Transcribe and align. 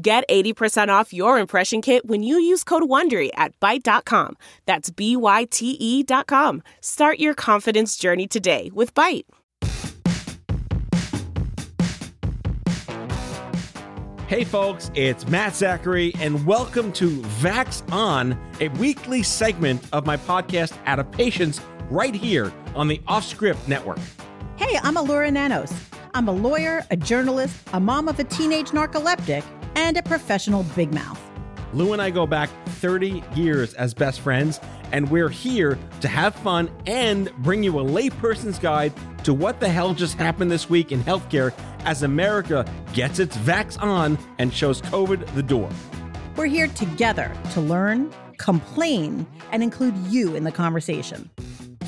Get 0.00 0.22
80% 0.28 0.90
off 0.90 1.12
your 1.12 1.40
impression 1.40 1.82
kit 1.82 2.06
when 2.06 2.22
you 2.22 2.38
use 2.38 2.62
code 2.62 2.84
WONDERY 2.84 3.30
at 3.34 3.58
Byte.com. 3.58 4.36
That's 4.64 4.90
B-Y-T-E 4.90 6.04
dot 6.04 6.28
com. 6.28 6.62
Start 6.80 7.18
your 7.18 7.34
confidence 7.34 7.96
journey 7.96 8.28
today 8.28 8.70
with 8.72 8.94
Byte. 8.94 9.24
Hey 14.28 14.44
folks, 14.44 14.92
it's 14.94 15.26
Matt 15.26 15.56
Zachary, 15.56 16.14
and 16.20 16.46
welcome 16.46 16.92
to 16.92 17.22
Vax 17.40 17.82
On, 17.90 18.38
a 18.60 18.68
weekly 18.68 19.24
segment 19.24 19.82
of 19.92 20.06
my 20.06 20.16
podcast 20.16 20.76
Out 20.86 21.00
of 21.00 21.10
Patients, 21.10 21.60
right 21.90 22.14
here 22.14 22.52
on 22.76 22.86
the 22.86 22.98
Offscript 23.08 23.66
Network. 23.66 23.98
Hey, 24.56 24.78
I'm 24.80 24.94
Alura 24.94 25.32
Nanos. 25.32 25.87
I'm 26.14 26.28
a 26.28 26.32
lawyer, 26.32 26.84
a 26.90 26.96
journalist, 26.96 27.56
a 27.72 27.80
mom 27.80 28.08
of 28.08 28.18
a 28.18 28.24
teenage 28.24 28.70
narcoleptic, 28.70 29.44
and 29.74 29.96
a 29.96 30.02
professional 30.02 30.62
big 30.74 30.92
mouth. 30.92 31.20
Lou 31.74 31.92
and 31.92 32.00
I 32.00 32.10
go 32.10 32.26
back 32.26 32.48
30 32.66 33.22
years 33.34 33.74
as 33.74 33.92
best 33.92 34.20
friends, 34.20 34.58
and 34.90 35.10
we're 35.10 35.28
here 35.28 35.78
to 36.00 36.08
have 36.08 36.34
fun 36.36 36.70
and 36.86 37.30
bring 37.38 37.62
you 37.62 37.78
a 37.78 37.84
layperson's 37.84 38.58
guide 38.58 38.92
to 39.24 39.34
what 39.34 39.60
the 39.60 39.68
hell 39.68 39.92
just 39.92 40.14
happened 40.14 40.50
this 40.50 40.70
week 40.70 40.92
in 40.92 41.02
healthcare 41.02 41.52
as 41.84 42.02
America 42.02 42.64
gets 42.94 43.18
its 43.18 43.36
vax 43.38 43.80
on 43.82 44.18
and 44.38 44.52
shows 44.52 44.80
COVID 44.82 45.34
the 45.34 45.42
door. 45.42 45.68
We're 46.36 46.46
here 46.46 46.68
together 46.68 47.30
to 47.52 47.60
learn, 47.60 48.12
complain, 48.38 49.26
and 49.52 49.62
include 49.62 49.96
you 50.06 50.34
in 50.36 50.44
the 50.44 50.52
conversation. 50.52 51.28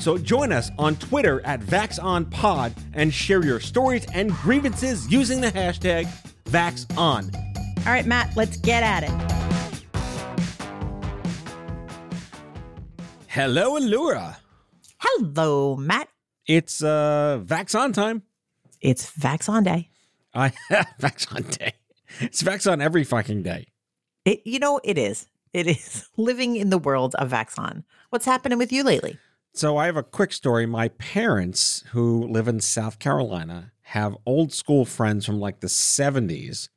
So 0.01 0.17
join 0.17 0.51
us 0.51 0.71
on 0.79 0.95
Twitter 0.95 1.45
at 1.45 1.59
VaxOnPod 1.59 2.73
and 2.95 3.13
share 3.13 3.45
your 3.45 3.59
stories 3.59 4.03
and 4.15 4.31
grievances 4.31 5.07
using 5.11 5.41
the 5.41 5.51
hashtag 5.51 6.07
VaxOn. 6.45 7.35
All 7.85 7.93
right, 7.93 8.05
Matt, 8.07 8.35
let's 8.35 8.57
get 8.57 8.81
at 8.81 9.03
it. 9.03 9.31
Hello, 13.27 13.79
Allura. 13.79 14.37
Hello, 14.97 15.75
Matt. 15.75 16.09
It's 16.47 16.81
uh 16.83 17.39
Vaxon 17.45 17.93
time. 17.93 18.23
It's 18.81 19.11
Vaxon 19.11 19.63
Day. 19.63 19.91
I 20.33 20.49
Vaxon 20.99 21.57
day. 21.59 21.73
It's 22.19 22.41
Vaxon 22.41 22.81
every 22.81 23.03
fucking 23.03 23.43
day. 23.43 23.67
It, 24.25 24.41
you 24.45 24.57
know, 24.57 24.81
it 24.83 24.97
is. 24.97 25.27
It 25.53 25.67
is 25.67 26.09
living 26.17 26.55
in 26.55 26.71
the 26.71 26.79
world 26.79 27.13
of 27.15 27.29
Vaxon. 27.29 27.83
What's 28.09 28.25
happening 28.25 28.57
with 28.57 28.71
you 28.71 28.83
lately? 28.83 29.19
So 29.53 29.77
I 29.77 29.85
have 29.85 29.97
a 29.97 30.03
quick 30.03 30.31
story. 30.33 30.65
My 30.65 30.89
parents, 30.89 31.83
who 31.91 32.25
live 32.27 32.47
in 32.47 32.61
South 32.61 32.99
Carolina, 32.99 33.71
have 33.81 34.15
old 34.25 34.53
school 34.53 34.85
friends 34.85 35.25
from 35.25 35.39
like 35.39 35.59
the 35.59 35.67
70s 35.67 36.69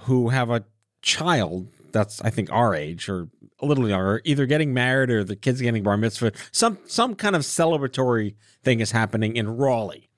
who 0.00 0.30
have 0.30 0.50
a 0.50 0.64
child 1.02 1.68
that's 1.92 2.20
I 2.22 2.30
think 2.30 2.50
our 2.52 2.74
age 2.74 3.08
or 3.08 3.28
a 3.60 3.66
little 3.66 3.88
younger, 3.88 4.20
either 4.24 4.46
getting 4.46 4.74
married 4.74 5.10
or 5.10 5.24
the 5.24 5.36
kids 5.36 5.60
getting 5.60 5.82
bar 5.82 5.96
mitzvah. 5.96 6.32
Some 6.52 6.78
some 6.86 7.14
kind 7.14 7.34
of 7.34 7.42
celebratory 7.42 8.34
thing 8.62 8.80
is 8.80 8.92
happening 8.92 9.36
in 9.36 9.56
Raleigh. 9.56 10.08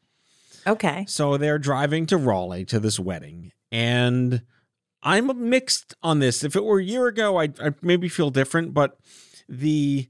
Okay. 0.67 1.05
So 1.09 1.37
they're 1.37 1.59
driving 1.59 2.07
to 2.07 2.17
Raleigh 2.17 2.65
to 2.67 2.81
this 2.81 2.99
wedding, 2.99 3.53
and 3.71 4.43
I'm 5.03 5.49
mixed 5.49 5.95
on 6.03 6.19
this. 6.19 6.43
If 6.43 6.57
it 6.57 6.65
were 6.65 6.81
a 6.81 6.85
year 6.85 7.07
ago, 7.07 7.37
I'd, 7.37 7.61
I'd 7.61 7.83
maybe 7.83 8.09
feel 8.09 8.31
different, 8.31 8.75
but 8.75 8.99
the 9.49 10.09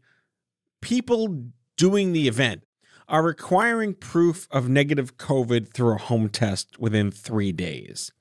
people 0.81 1.51
doing 1.77 2.13
the 2.13 2.29
event 2.29 2.63
are 3.09 3.23
requiring 3.23 3.95
proof 3.95 4.47
of 4.51 4.69
negative 4.69 5.17
COVID 5.17 5.73
through 5.73 5.95
a 5.95 5.99
home 5.99 6.29
test 6.29 6.79
within 6.79 7.11
three 7.11 7.53
days. 7.53 8.13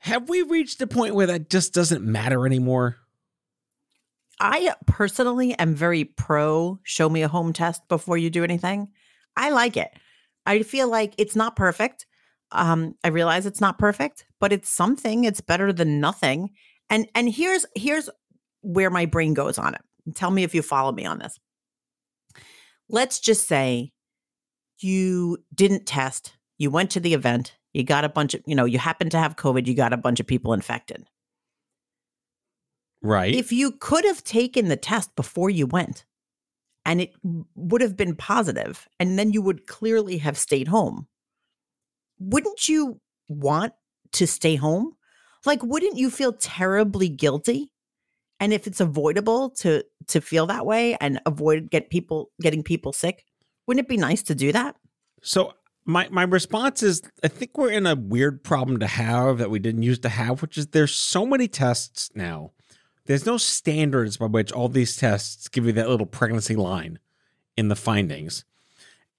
Have 0.00 0.28
we 0.28 0.42
reached 0.42 0.78
the 0.78 0.86
point 0.86 1.14
where 1.14 1.26
that 1.26 1.50
just 1.50 1.72
doesn't 1.72 2.04
matter 2.04 2.46
anymore? 2.46 2.96
I 4.40 4.74
personally 4.86 5.58
am 5.58 5.74
very 5.74 6.04
pro 6.04 6.78
show 6.84 7.08
me 7.08 7.22
a 7.22 7.28
home 7.28 7.52
test 7.52 7.88
before 7.88 8.16
you 8.16 8.30
do 8.30 8.44
anything. 8.44 8.88
I 9.36 9.50
like 9.50 9.76
it. 9.76 9.90
I 10.46 10.62
feel 10.62 10.88
like 10.88 11.14
it's 11.18 11.34
not 11.34 11.56
perfect. 11.56 12.06
Um, 12.52 12.94
I 13.02 13.08
realize 13.08 13.46
it's 13.46 13.60
not 13.60 13.78
perfect, 13.78 14.26
but 14.38 14.52
it's 14.52 14.68
something. 14.68 15.24
It's 15.24 15.40
better 15.40 15.72
than 15.72 16.00
nothing. 16.00 16.50
And 16.88 17.08
and 17.14 17.28
here's 17.28 17.66
here's 17.74 18.08
where 18.62 18.90
my 18.90 19.06
brain 19.06 19.34
goes 19.34 19.58
on 19.58 19.74
it. 19.74 19.82
Tell 20.14 20.30
me 20.30 20.44
if 20.44 20.54
you 20.54 20.62
follow 20.62 20.92
me 20.92 21.04
on 21.04 21.18
this. 21.18 21.38
Let's 22.88 23.20
just 23.20 23.46
say 23.46 23.92
you 24.80 25.38
didn't 25.54 25.86
test, 25.86 26.34
you 26.56 26.70
went 26.70 26.90
to 26.92 27.00
the 27.00 27.14
event, 27.14 27.56
you 27.72 27.84
got 27.84 28.04
a 28.04 28.08
bunch 28.08 28.34
of, 28.34 28.42
you 28.46 28.54
know, 28.54 28.64
you 28.64 28.78
happen 28.78 29.10
to 29.10 29.18
have 29.18 29.36
COVID, 29.36 29.66
you 29.66 29.74
got 29.74 29.92
a 29.92 29.98
bunch 29.98 30.20
of 30.20 30.26
people 30.26 30.52
infected. 30.52 31.06
Right. 33.02 33.34
If 33.34 33.52
you 33.52 33.72
could 33.72 34.04
have 34.04 34.24
taken 34.24 34.68
the 34.68 34.76
test 34.76 35.14
before 35.16 35.50
you 35.50 35.66
went 35.66 36.04
and 36.84 37.00
it 37.00 37.12
would 37.54 37.82
have 37.82 37.96
been 37.96 38.16
positive, 38.16 38.88
and 38.98 39.18
then 39.18 39.32
you 39.32 39.42
would 39.42 39.66
clearly 39.66 40.18
have 40.18 40.38
stayed 40.38 40.68
home, 40.68 41.06
wouldn't 42.18 42.68
you 42.68 43.00
want 43.28 43.74
to 44.12 44.26
stay 44.26 44.56
home? 44.56 44.94
Like, 45.44 45.62
wouldn't 45.62 45.96
you 45.96 46.10
feel 46.10 46.32
terribly 46.32 47.08
guilty? 47.08 47.70
And 48.40 48.52
if 48.52 48.66
it's 48.66 48.80
avoidable 48.80 49.50
to 49.50 49.84
to 50.08 50.20
feel 50.20 50.46
that 50.46 50.64
way 50.64 50.96
and 51.00 51.20
avoid 51.26 51.70
get 51.70 51.90
people 51.90 52.30
getting 52.40 52.62
people 52.62 52.92
sick, 52.92 53.24
wouldn't 53.66 53.84
it 53.84 53.88
be 53.88 53.96
nice 53.96 54.22
to 54.24 54.34
do 54.34 54.52
that? 54.52 54.76
So 55.22 55.54
my 55.84 56.08
my 56.10 56.22
response 56.22 56.82
is 56.82 57.02
I 57.24 57.28
think 57.28 57.56
we're 57.56 57.72
in 57.72 57.86
a 57.86 57.96
weird 57.96 58.44
problem 58.44 58.78
to 58.80 58.86
have 58.86 59.38
that 59.38 59.50
we 59.50 59.58
didn't 59.58 59.82
used 59.82 60.02
to 60.02 60.08
have, 60.08 60.42
which 60.42 60.56
is 60.56 60.68
there's 60.68 60.94
so 60.94 61.26
many 61.26 61.48
tests 61.48 62.10
now. 62.14 62.52
There's 63.06 63.26
no 63.26 63.38
standards 63.38 64.18
by 64.18 64.26
which 64.26 64.52
all 64.52 64.68
these 64.68 64.96
tests 64.96 65.48
give 65.48 65.64
you 65.64 65.72
that 65.72 65.88
little 65.88 66.06
pregnancy 66.06 66.56
line 66.56 66.98
in 67.56 67.68
the 67.68 67.76
findings. 67.76 68.44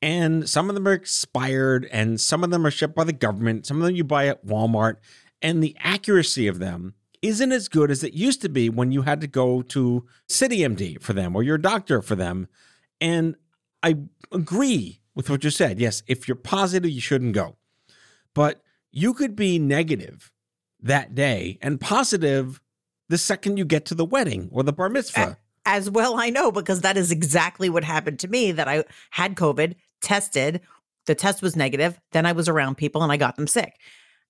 And 0.02 0.48
some 0.48 0.70
of 0.70 0.76
them 0.76 0.88
are 0.88 0.94
expired 0.94 1.90
and 1.92 2.22
some 2.22 2.44
of 2.44 2.52
them 2.52 2.66
are 2.66 2.72
shipped 2.72 2.96
by 2.96 3.04
the 3.04 3.12
government, 3.12 3.66
some 3.66 3.78
of 3.78 3.84
them 3.84 3.96
you 3.96 4.04
buy 4.04 4.28
at 4.28 4.46
Walmart, 4.46 4.98
and 5.42 5.62
the 5.62 5.76
accuracy 5.80 6.48
of 6.48 6.60
them 6.60 6.94
isn't 7.22 7.52
as 7.52 7.68
good 7.68 7.92
as 7.92 8.04
it 8.04 8.14
used 8.14 8.42
to 8.42 8.50
be 8.50 8.70
when 8.70 8.92
you 8.92 9.04
had 9.04 9.22
to 9.22 9.28
go 9.28 9.62
to 9.62 10.06
CityMD 10.28 11.02
for 11.02 11.14
them 11.14 11.36
or 11.36 11.44
your 11.44 11.58
doctor 11.58 12.02
for 12.02 12.16
them. 12.16 12.48
And 13.02 13.36
I 13.84 13.98
agree 14.32 15.02
with 15.16 15.30
what 15.30 15.44
you 15.44 15.50
said. 15.50 15.80
Yes, 15.80 16.04
if 16.08 16.28
you're 16.28 16.36
positive, 16.36 16.90
you 16.90 17.02
shouldn't 17.02 17.34
go. 17.34 17.58
But 18.34 18.62
you 18.92 19.14
could 19.14 19.36
be 19.36 19.60
negative 19.60 20.32
that 20.82 21.14
day 21.14 21.58
and 21.62 21.80
positive 21.80 22.62
the 23.10 23.18
second 23.18 23.58
you 23.58 23.66
get 23.66 23.86
to 23.86 23.96
the 23.96 24.06
wedding 24.06 24.50
or 24.52 24.64
the 24.64 24.74
bar 24.74 24.90
mitzvah. 24.90 25.38
As 25.66 25.90
well, 25.90 26.20
I 26.20 26.30
know 26.30 26.52
because 26.52 26.82
that 26.82 26.98
is 26.98 27.12
exactly 27.12 27.70
what 27.70 27.84
happened 27.84 28.20
to 28.20 28.28
me 28.28 28.52
that 28.54 28.68
I 28.68 28.86
had 29.12 29.36
COVID, 29.36 29.76
tested, 30.02 30.62
the 31.06 31.16
test 31.16 31.42
was 31.42 31.56
negative, 31.56 32.00
then 32.12 32.26
I 32.26 32.32
was 32.32 32.48
around 32.48 32.76
people 32.76 33.04
and 33.04 33.12
I 33.12 33.18
got 33.18 33.36
them 33.36 33.48
sick. 33.48 33.76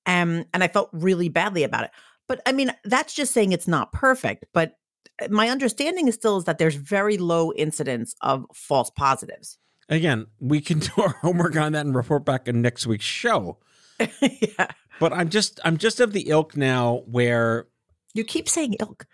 Um, 0.05 0.45
and 0.53 0.63
I 0.63 0.67
felt 0.67 0.89
really 0.91 1.29
badly 1.29 1.63
about 1.63 1.83
it. 1.83 1.91
But 2.29 2.41
I 2.45 2.53
mean, 2.53 2.71
that's 2.85 3.13
just 3.13 3.33
saying 3.33 3.51
it's 3.51 3.67
not 3.67 3.91
perfect. 3.91 4.45
But 4.53 4.75
uh, 5.21 5.27
my 5.29 5.49
understanding 5.49 6.07
is 6.07 6.15
still 6.15 6.37
is 6.37 6.45
that 6.45 6.57
there's 6.59 6.75
very 6.75 7.17
low 7.17 7.51
incidence 7.51 8.15
of 8.21 8.45
false 8.53 8.89
positives. 8.91 9.57
Again, 9.89 10.27
we 10.39 10.61
can 10.61 10.79
do 10.79 10.91
our 10.97 11.09
homework 11.21 11.57
on 11.57 11.73
that 11.73 11.85
and 11.85 11.93
report 11.93 12.23
back 12.23 12.47
in 12.47 12.61
next 12.61 12.87
week's 12.87 13.03
show. 13.03 13.57
yeah. 14.21 14.67
But 14.99 15.11
I'm 15.11 15.27
just 15.29 15.59
I'm 15.65 15.77
just 15.77 15.99
of 15.99 16.13
the 16.13 16.29
ilk 16.29 16.55
now 16.55 17.03
where 17.05 17.67
You 18.13 18.23
keep 18.23 18.47
saying 18.47 18.75
ilk. 18.79 19.05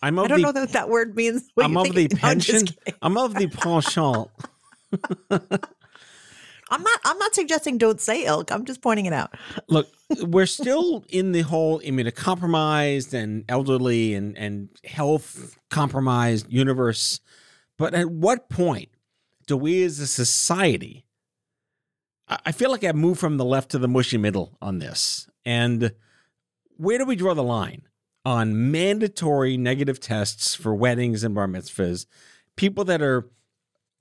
I'm 0.00 0.18
of 0.18 0.24
I 0.24 0.28
don't 0.28 0.38
the 0.38 0.42
know 0.52 0.60
what 0.60 0.72
that 0.72 0.88
word 0.88 1.14
means. 1.16 1.48
I'm 1.58 1.76
of 1.76 1.82
think 1.84 1.94
the 1.96 2.04
it- 2.06 2.14
No, 2.22 2.28
I'm 2.28 2.38
just 2.38 2.50
pension. 2.66 2.76
kidding. 2.84 2.98
I'm 3.02 3.16
of 3.18 3.34
the 3.34 3.46
penchant. 3.48 4.28
I'm 6.70 6.82
not 6.82 7.00
I'm 7.04 7.18
not 7.18 7.34
suggesting 7.34 7.78
don't 7.78 8.00
say 8.00 8.24
ilk. 8.24 8.50
I'm 8.52 8.64
just 8.64 8.82
pointing 8.82 9.06
it 9.06 9.12
out. 9.12 9.34
Look, 9.68 9.88
we're 10.22 10.46
still 10.46 11.04
in 11.08 11.32
the 11.32 11.42
whole 11.42 11.80
immunocompromised 11.80 13.14
and 13.14 13.44
elderly 13.48 14.14
and, 14.14 14.36
and 14.36 14.68
health 14.84 15.58
compromised 15.70 16.52
universe. 16.52 17.20
But 17.76 17.94
at 17.94 18.10
what 18.10 18.48
point 18.48 18.88
do 19.46 19.56
we 19.56 19.82
as 19.84 19.98
a 19.98 20.06
society? 20.06 21.04
I 22.28 22.38
I 22.46 22.52
feel 22.52 22.70
like 22.70 22.84
I've 22.84 22.96
moved 22.96 23.20
from 23.20 23.36
the 23.36 23.44
left 23.44 23.70
to 23.70 23.78
the 23.78 23.88
mushy 23.88 24.18
middle 24.18 24.58
on 24.60 24.78
this. 24.78 25.28
And 25.44 25.92
where 26.76 26.98
do 26.98 27.04
we 27.04 27.16
draw 27.16 27.34
the 27.34 27.42
line? 27.42 27.88
on 28.28 28.70
mandatory 28.70 29.56
negative 29.56 29.98
tests 29.98 30.54
for 30.54 30.74
weddings 30.74 31.24
and 31.24 31.34
bar 31.34 31.46
mitzvahs. 31.46 32.04
People 32.56 32.84
that 32.84 33.00
are 33.00 33.26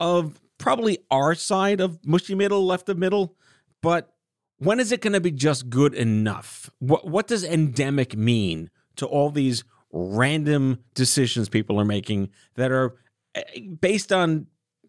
of 0.01 0.41
probably 0.67 0.97
our 1.09 1.33
side 1.33 1.79
of 1.79 1.97
mushy 2.05 2.35
middle, 2.35 2.65
left 2.65 2.89
of 2.89 2.97
middle, 2.97 3.37
but 3.81 4.13
when 4.57 4.81
is 4.81 4.91
it 4.91 4.99
going 4.99 5.13
to 5.13 5.21
be 5.21 5.31
just 5.31 5.69
good 5.69 5.93
enough? 5.93 6.69
What 6.79 7.07
what 7.07 7.25
does 7.25 7.45
endemic 7.45 8.17
mean 8.17 8.69
to 8.97 9.05
all 9.05 9.29
these 9.29 9.63
random 9.93 10.79
decisions 10.93 11.47
people 11.47 11.79
are 11.79 11.85
making 11.85 12.31
that 12.55 12.69
are 12.69 12.97
eh, 13.33 13.61
based 13.79 14.11
on 14.11 14.47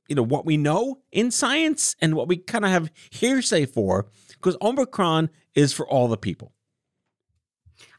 you 0.08 0.16
know 0.16 0.22
what 0.24 0.44
we 0.44 0.56
know 0.56 0.98
in 1.12 1.30
science 1.30 1.94
and 2.00 2.16
what 2.16 2.26
we 2.26 2.38
kind 2.38 2.64
of 2.64 2.72
have 2.72 2.90
hearsay 3.10 3.64
for 3.64 4.06
because 4.32 4.56
omicron 4.60 5.30
is 5.54 5.72
for 5.72 5.86
all 5.86 6.08
the 6.08 6.16
people 6.16 6.52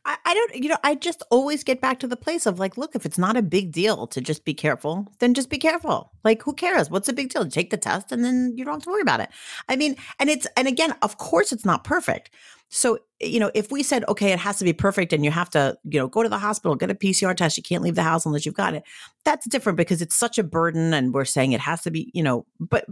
I, 0.10 0.18
I 0.26 0.34
don't, 0.34 0.56
you 0.56 0.70
know, 0.70 0.78
I 0.84 0.96
just 0.96 1.22
always 1.30 1.64
get 1.64 1.82
back 1.82 2.00
to 2.00 2.08
the 2.08 2.18
place 2.18 2.48
of 2.48 2.58
like, 2.58 2.78
look, 2.78 2.96
if 2.96 3.06
it's 3.06 3.20
not 3.20 3.38
a 3.38 3.44
big 3.44 3.72
deal 3.72 4.08
to 4.08 4.20
just 4.20 4.44
be 4.44 4.56
careful, 4.56 5.08
then 5.20 5.36
just 5.36 5.52
be 5.52 5.60
careful. 5.60 6.12
Like, 6.24 6.42
who 6.42 6.54
cares? 6.54 6.90
What's 6.90 7.08
a 7.08 7.14
big 7.14 7.30
deal? 7.30 7.46
Take 7.48 7.70
the 7.70 7.78
test 7.78 8.12
and 8.12 8.26
then 8.26 8.54
you 8.56 8.66
don't 8.66 8.74
have 8.74 8.84
to 8.84 8.90
worry 8.90 9.04
about 9.04 9.20
it. 9.20 9.30
I 9.70 9.76
mean, 9.76 9.96
and 10.20 10.28
it's, 10.28 10.48
and 10.58 10.68
again, 10.68 10.96
of 11.04 11.20
course 11.20 11.52
it's 11.52 11.64
not 11.64 11.84
perfect. 11.84 12.32
So, 12.70 12.98
you 13.22 13.40
know, 13.40 13.52
if 13.54 13.72
we 13.72 13.84
said, 13.84 14.04
okay, 14.08 14.32
it 14.32 14.40
has 14.40 14.58
to 14.58 14.66
be 14.66 14.74
perfect 14.74 15.14
and 15.14 15.24
you 15.24 15.30
have 15.30 15.52
to, 15.52 15.78
you 15.84 16.00
know, 16.00 16.08
go 16.08 16.24
to 16.24 16.30
the 16.30 16.40
hospital, 16.40 16.76
get 16.76 16.90
a 16.90 16.96
PCR 16.96 17.36
test, 17.36 17.58
you 17.58 17.64
can't 17.64 17.84
leave 17.84 17.96
the 17.96 18.04
house 18.04 18.26
unless 18.26 18.48
you've 18.48 18.56
got 18.56 18.74
it, 18.74 18.84
that's 19.26 19.48
different 19.48 19.78
because 19.78 20.02
it's 20.02 20.16
such 20.16 20.40
a 20.40 20.44
burden 20.44 20.92
and 20.92 21.14
we're 21.14 21.24
saying 21.24 21.52
it 21.52 21.62
has 21.62 21.84
to 21.84 21.92
be, 21.92 22.10
you 22.16 22.24
know, 22.24 22.48
but, 22.60 22.86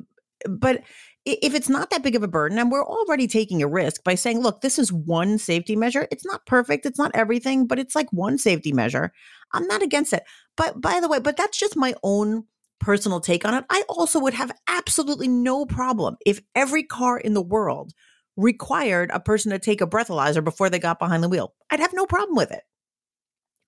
but 0.48 0.84
if 1.28 1.54
it's 1.54 1.70
not 1.70 1.90
that 1.90 2.04
big 2.04 2.16
of 2.16 2.24
a 2.24 2.28
burden 2.28 2.58
and 2.58 2.72
we're 2.72 2.86
already 2.86 3.28
taking 3.28 3.62
a 3.62 3.68
risk 3.68 4.04
by 4.04 4.16
saying, 4.16 4.40
look, 4.40 4.62
this 4.62 4.80
is 4.80 4.94
one 4.94 5.38
safety 5.38 5.76
measure. 5.76 6.08
It's 6.12 6.26
not 6.26 6.46
perfect. 6.46 6.86
It's 6.86 7.00
not 7.00 7.12
everything, 7.14 7.68
but 7.68 7.80
it's 7.80 7.96
like 7.96 8.12
one 8.14 8.38
safety 8.38 8.72
measure. 8.72 9.12
I'm 9.52 9.68
not 9.68 9.82
against 9.82 10.14
it. 10.14 10.24
But 10.56 10.80
by 10.80 11.00
the 11.00 11.10
way, 11.10 11.20
but 11.20 11.36
that's 11.36 11.58
just 11.58 11.76
my 11.76 11.94
own 12.04 12.46
personal 12.80 13.20
take 13.20 13.44
on 13.44 13.54
it. 13.54 13.66
I 13.70 13.84
also 13.90 14.20
would 14.20 14.36
have 14.36 14.52
absolutely 14.68 15.28
no 15.28 15.66
problem 15.66 16.18
if 16.26 16.42
every 16.56 16.84
car 16.84 17.18
in 17.18 17.34
the 17.34 17.42
world 17.42 17.94
required 18.38 19.10
a 19.14 19.20
person 19.20 19.52
to 19.52 19.60
take 19.60 19.82
a 19.82 19.88
breathalyzer 19.88 20.44
before 20.44 20.70
they 20.70 20.80
got 20.80 21.00
behind 21.00 21.24
the 21.24 21.30
wheel. 21.30 21.54
I'd 21.70 21.80
have 21.80 21.94
no 21.94 22.06
problem 22.06 22.36
with 22.36 22.52
it. 22.52 22.64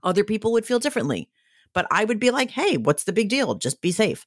Other 0.04 0.24
people 0.24 0.54
would 0.54 0.66
feel 0.66 0.80
differently. 0.80 1.30
But 1.74 1.88
I 1.92 2.04
would 2.06 2.20
be 2.20 2.32
like, 2.32 2.50
hey, 2.50 2.78
what's 2.78 3.04
the 3.04 3.14
big 3.14 3.30
deal? 3.30 3.54
Just 3.56 3.82
be 3.82 3.92
safe 3.92 4.26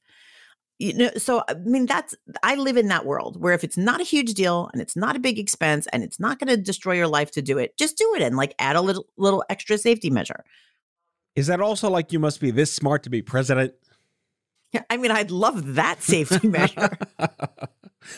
you 0.79 0.93
know 0.93 1.09
so 1.17 1.43
i 1.49 1.53
mean 1.53 1.85
that's 1.85 2.15
i 2.41 2.55
live 2.55 2.77
in 2.77 2.87
that 2.87 3.05
world 3.05 3.39
where 3.41 3.53
if 3.53 3.63
it's 3.63 3.77
not 3.77 4.01
a 4.01 4.03
huge 4.03 4.33
deal 4.33 4.69
and 4.73 4.81
it's 4.81 4.95
not 4.95 5.15
a 5.15 5.19
big 5.19 5.37
expense 5.37 5.87
and 5.93 6.03
it's 6.03 6.19
not 6.19 6.39
going 6.39 6.47
to 6.47 6.57
destroy 6.57 6.93
your 6.93 7.07
life 7.07 7.31
to 7.31 7.41
do 7.41 7.57
it 7.57 7.77
just 7.77 7.97
do 7.97 8.13
it 8.15 8.21
and 8.21 8.35
like 8.35 8.55
add 8.59 8.75
a 8.75 8.81
little 8.81 9.05
little 9.17 9.43
extra 9.49 9.77
safety 9.77 10.09
measure. 10.09 10.43
Is 11.35 11.47
that 11.47 11.61
also 11.61 11.89
like 11.89 12.11
you 12.11 12.19
must 12.19 12.39
be 12.39 12.51
this 12.51 12.71
smart 12.71 13.03
to 13.03 13.09
be 13.09 13.21
president? 13.21 13.73
Yeah 14.71 14.83
i 14.89 14.97
mean 14.97 15.11
i'd 15.11 15.31
love 15.31 15.75
that 15.75 16.01
safety 16.01 16.47
measure. 16.59 16.97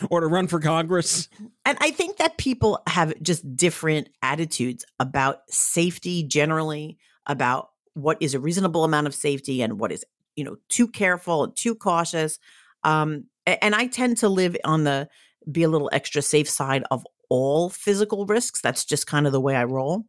Or 0.09 0.21
to 0.21 0.25
run 0.25 0.47
for 0.47 0.59
congress? 0.59 1.29
And 1.63 1.77
i 1.79 1.91
think 1.91 2.17
that 2.17 2.37
people 2.37 2.81
have 2.87 3.13
just 3.21 3.55
different 3.55 4.09
attitudes 4.23 4.83
about 4.99 5.41
safety 5.47 6.23
generally 6.23 6.97
about 7.27 7.69
what 7.93 8.17
is 8.19 8.33
a 8.33 8.39
reasonable 8.39 8.83
amount 8.83 9.07
of 9.07 9.13
safety 9.13 9.61
and 9.61 9.79
what 9.79 9.91
is 9.91 10.03
you 10.35 10.43
know 10.43 10.55
too 10.69 10.87
careful 10.87 11.43
and 11.43 11.55
too 11.55 11.75
cautious 11.75 12.39
um 12.83 13.25
and 13.45 13.75
i 13.75 13.87
tend 13.87 14.17
to 14.17 14.29
live 14.29 14.55
on 14.63 14.83
the 14.83 15.07
be 15.51 15.63
a 15.63 15.69
little 15.69 15.89
extra 15.93 16.21
safe 16.21 16.49
side 16.49 16.83
of 16.91 17.05
all 17.29 17.69
physical 17.69 18.25
risks 18.25 18.61
that's 18.61 18.85
just 18.85 19.07
kind 19.07 19.25
of 19.25 19.31
the 19.31 19.41
way 19.41 19.55
i 19.55 19.63
roll. 19.63 20.03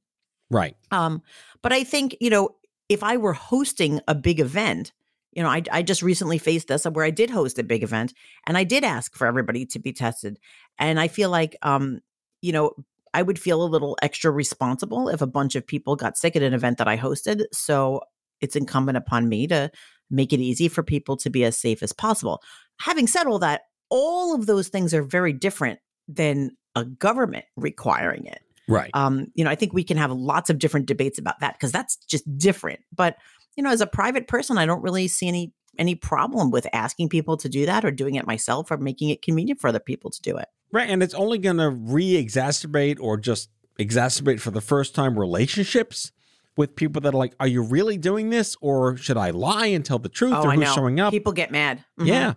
Right. 0.50 0.76
Um 0.90 1.22
but 1.62 1.72
i 1.72 1.82
think 1.82 2.16
you 2.20 2.30
know 2.30 2.50
if 2.88 3.02
i 3.02 3.16
were 3.16 3.32
hosting 3.32 4.00
a 4.06 4.14
big 4.14 4.38
event 4.38 4.92
you 5.32 5.42
know 5.42 5.48
I, 5.48 5.62
I 5.70 5.82
just 5.82 6.02
recently 6.02 6.38
faced 6.38 6.68
this 6.68 6.84
where 6.84 7.04
i 7.04 7.10
did 7.10 7.30
host 7.30 7.58
a 7.58 7.64
big 7.64 7.82
event 7.82 8.14
and 8.46 8.56
i 8.56 8.64
did 8.64 8.84
ask 8.84 9.14
for 9.16 9.26
everybody 9.26 9.66
to 9.66 9.78
be 9.78 9.92
tested 9.92 10.38
and 10.78 11.00
i 11.00 11.08
feel 11.08 11.30
like 11.30 11.56
um 11.62 12.00
you 12.42 12.52
know 12.52 12.72
i 13.12 13.22
would 13.22 13.38
feel 13.38 13.62
a 13.62 13.66
little 13.66 13.96
extra 14.02 14.30
responsible 14.30 15.08
if 15.08 15.20
a 15.20 15.26
bunch 15.26 15.56
of 15.56 15.66
people 15.66 15.96
got 15.96 16.16
sick 16.16 16.36
at 16.36 16.42
an 16.42 16.54
event 16.54 16.78
that 16.78 16.88
i 16.88 16.96
hosted 16.96 17.44
so 17.52 18.00
it's 18.40 18.56
incumbent 18.56 18.96
upon 18.96 19.28
me 19.28 19.46
to 19.46 19.70
make 20.10 20.32
it 20.32 20.40
easy 20.40 20.68
for 20.68 20.82
people 20.82 21.16
to 21.18 21.30
be 21.30 21.44
as 21.44 21.56
safe 21.56 21.82
as 21.82 21.92
possible. 21.92 22.42
Having 22.80 23.06
said 23.08 23.26
all 23.26 23.38
that, 23.40 23.62
all 23.88 24.34
of 24.34 24.46
those 24.46 24.68
things 24.68 24.92
are 24.94 25.02
very 25.02 25.32
different 25.32 25.78
than 26.08 26.56
a 26.74 26.84
government 26.84 27.44
requiring 27.56 28.26
it. 28.26 28.40
Right. 28.68 28.90
Um, 28.94 29.28
you 29.34 29.44
know, 29.44 29.50
I 29.50 29.54
think 29.54 29.72
we 29.72 29.84
can 29.84 29.96
have 29.96 30.10
lots 30.10 30.50
of 30.50 30.58
different 30.58 30.86
debates 30.86 31.18
about 31.18 31.40
that 31.40 31.54
because 31.54 31.72
that's 31.72 31.96
just 31.96 32.24
different. 32.38 32.80
But, 32.94 33.16
you 33.56 33.62
know, 33.62 33.70
as 33.70 33.80
a 33.80 33.86
private 33.86 34.26
person, 34.28 34.58
I 34.58 34.66
don't 34.66 34.82
really 34.82 35.08
see 35.08 35.28
any 35.28 35.52
any 35.78 35.94
problem 35.94 36.50
with 36.50 36.66
asking 36.72 37.08
people 37.10 37.36
to 37.36 37.50
do 37.50 37.66
that 37.66 37.84
or 37.84 37.90
doing 37.90 38.14
it 38.14 38.26
myself 38.26 38.70
or 38.70 38.78
making 38.78 39.10
it 39.10 39.20
convenient 39.20 39.60
for 39.60 39.68
other 39.68 39.78
people 39.78 40.10
to 40.10 40.22
do 40.22 40.36
it. 40.36 40.48
Right. 40.72 40.88
And 40.88 41.02
it's 41.02 41.14
only 41.14 41.38
going 41.38 41.58
to 41.58 41.68
re 41.70 42.22
exacerbate 42.22 42.98
or 42.98 43.18
just 43.18 43.50
exacerbate 43.78 44.40
for 44.40 44.50
the 44.50 44.60
first 44.60 44.94
time 44.94 45.18
relationships 45.18 46.12
with 46.56 46.76
people 46.76 47.00
that 47.02 47.14
are 47.14 47.18
like, 47.18 47.34
"Are 47.40 47.46
you 47.46 47.62
really 47.62 47.96
doing 47.98 48.30
this, 48.30 48.56
or 48.60 48.96
should 48.96 49.16
I 49.16 49.30
lie 49.30 49.66
and 49.66 49.84
tell 49.84 49.98
the 49.98 50.08
truth, 50.08 50.34
oh, 50.36 50.44
or 50.44 50.50
I 50.50 50.54
who's 50.54 50.64
know. 50.64 50.74
showing 50.74 51.00
up?" 51.00 51.12
People 51.12 51.32
get 51.32 51.50
mad. 51.50 51.84
Mm-hmm. 51.98 52.08
Yeah, 52.08 52.34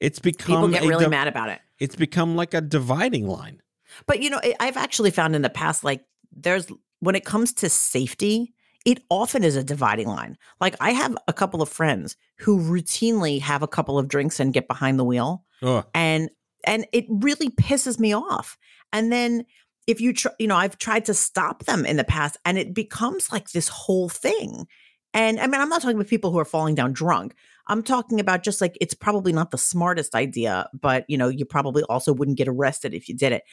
it's 0.00 0.18
become 0.18 0.56
people 0.56 0.68
get 0.68 0.82
really 0.82 1.04
di- 1.04 1.10
mad 1.10 1.28
about 1.28 1.48
it. 1.48 1.60
It's 1.78 1.96
become 1.96 2.36
like 2.36 2.54
a 2.54 2.60
dividing 2.60 3.26
line. 3.26 3.62
But 4.06 4.20
you 4.20 4.30
know, 4.30 4.40
I've 4.60 4.76
actually 4.76 5.10
found 5.10 5.34
in 5.34 5.42
the 5.42 5.50
past, 5.50 5.84
like 5.84 6.04
there's 6.32 6.66
when 7.00 7.14
it 7.14 7.24
comes 7.24 7.52
to 7.54 7.68
safety, 7.68 8.54
it 8.84 9.02
often 9.10 9.44
is 9.44 9.56
a 9.56 9.64
dividing 9.64 10.08
line. 10.08 10.36
Like 10.60 10.76
I 10.80 10.90
have 10.90 11.16
a 11.28 11.32
couple 11.32 11.62
of 11.62 11.68
friends 11.68 12.16
who 12.38 12.58
routinely 12.60 13.40
have 13.40 13.62
a 13.62 13.68
couple 13.68 13.98
of 13.98 14.08
drinks 14.08 14.40
and 14.40 14.52
get 14.52 14.68
behind 14.68 14.98
the 14.98 15.04
wheel, 15.04 15.44
Ugh. 15.62 15.86
and 15.94 16.30
and 16.64 16.86
it 16.92 17.06
really 17.08 17.50
pisses 17.50 17.98
me 17.98 18.14
off. 18.14 18.58
And 18.92 19.12
then 19.12 19.44
if 19.88 20.02
you 20.02 20.12
try, 20.12 20.30
you 20.38 20.46
know, 20.46 20.56
I've 20.56 20.76
tried 20.78 21.06
to 21.06 21.14
stop 21.14 21.64
them 21.64 21.86
in 21.86 21.96
the 21.96 22.04
past 22.04 22.36
and 22.44 22.58
it 22.58 22.74
becomes 22.74 23.32
like 23.32 23.50
this 23.50 23.68
whole 23.68 24.10
thing. 24.10 24.66
And 25.14 25.40
I 25.40 25.46
mean, 25.46 25.60
I'm 25.60 25.70
not 25.70 25.80
talking 25.80 25.96
about 25.96 26.08
people 26.08 26.30
who 26.30 26.38
are 26.38 26.44
falling 26.44 26.74
down 26.74 26.92
drunk. 26.92 27.34
I'm 27.68 27.82
talking 27.82 28.20
about 28.20 28.42
just 28.42 28.60
like 28.60 28.76
it's 28.82 28.92
probably 28.92 29.32
not 29.32 29.50
the 29.50 29.58
smartest 29.58 30.14
idea, 30.14 30.68
but 30.78 31.06
you 31.08 31.16
know, 31.16 31.28
you 31.28 31.46
probably 31.46 31.82
also 31.84 32.12
wouldn't 32.12 32.36
get 32.36 32.48
arrested 32.48 32.92
if 32.92 33.08
you 33.08 33.16
did 33.16 33.32
it. 33.32 33.44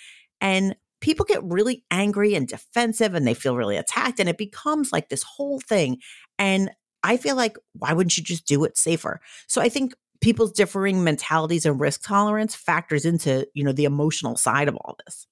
And 0.42 0.76
people 1.00 1.26
get 1.26 1.44
really 1.44 1.86
angry 1.90 2.36
and 2.36 2.48
defensive 2.50 3.14
and 3.14 3.26
they 3.26 3.34
feel 3.34 3.56
really 3.56 3.78
attacked 3.78 4.20
and 4.20 4.28
it 4.28 4.38
becomes 4.38 4.92
like 4.92 5.08
this 5.08 5.24
whole 5.24 5.62
thing. 5.62 6.00
And 6.38 6.70
I 7.02 7.16
feel 7.16 7.38
like 7.38 7.56
why 7.74 7.94
wouldn't 7.94 8.18
you 8.18 8.24
just 8.24 8.46
do 8.46 8.66
it 8.66 8.78
safer? 8.78 9.22
So 9.48 9.62
I 9.62 9.70
think 9.70 9.94
people's 10.20 10.52
differing 10.52 11.04
mentalities 11.04 11.66
and 11.66 11.80
risk 11.80 12.04
tolerance 12.04 12.56
factors 12.56 13.06
into, 13.06 13.48
you 13.54 13.64
know, 13.64 13.72
the 13.72 13.86
emotional 13.86 14.36
side 14.36 14.68
of 14.68 14.76
all 14.76 14.98
this. 15.06 15.28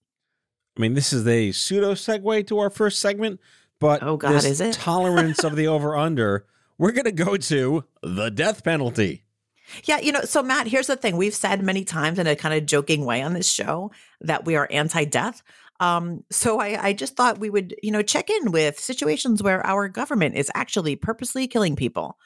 I 0.78 0.82
mean, 0.82 0.94
this 0.94 1.14
is 1.14 1.28
a 1.28 1.52
pseudo 1.52 1.94
segue 1.94 2.48
to 2.48 2.60
our 2.60 2.70
first 2.70 3.00
segment, 3.00 3.40
but 3.80 4.02
oh 4.02 4.18
god, 4.18 4.34
this 4.34 4.46
is 4.46 4.62
it 4.62 4.74
tolerance 4.74 5.44
of 5.44 5.56
the 5.56 5.68
over 5.68 5.96
under? 5.96 6.46
We're 6.78 6.92
going 6.92 7.06
to 7.06 7.12
go 7.12 7.38
to 7.38 7.84
the 8.02 8.30
death 8.30 8.64
penalty. 8.64 9.24
Yeah, 9.86 10.00
you 10.00 10.12
know, 10.12 10.22
so 10.22 10.44
Matt, 10.44 10.68
here's 10.68 10.88
the 10.88 10.96
thing: 10.96 11.16
we've 11.16 11.36
said 11.36 11.64
many 11.64 11.84
times 11.86 12.20
in 12.20 12.28
a 12.28 12.36
kind 12.36 12.56
of 12.56 12.66
joking 12.66 13.06
way 13.06 13.22
on 13.22 13.34
this 13.34 13.52
show 13.52 13.92
that 14.22 14.46
we 14.46 14.56
are 14.56 14.68
anti-death. 14.72 15.44
Um, 15.80 16.24
so 16.32 16.60
I, 16.60 16.88
I 16.88 16.94
just 16.94 17.16
thought 17.16 17.40
we 17.40 17.50
would, 17.50 17.76
you 17.84 17.92
know, 17.92 18.02
check 18.02 18.30
in 18.30 18.52
with 18.52 18.80
situations 18.80 19.44
where 19.44 19.66
our 19.66 19.88
government 19.90 20.36
is 20.36 20.52
actually 20.56 20.96
purposely 20.96 21.48
killing 21.48 21.76
people. 21.76 22.18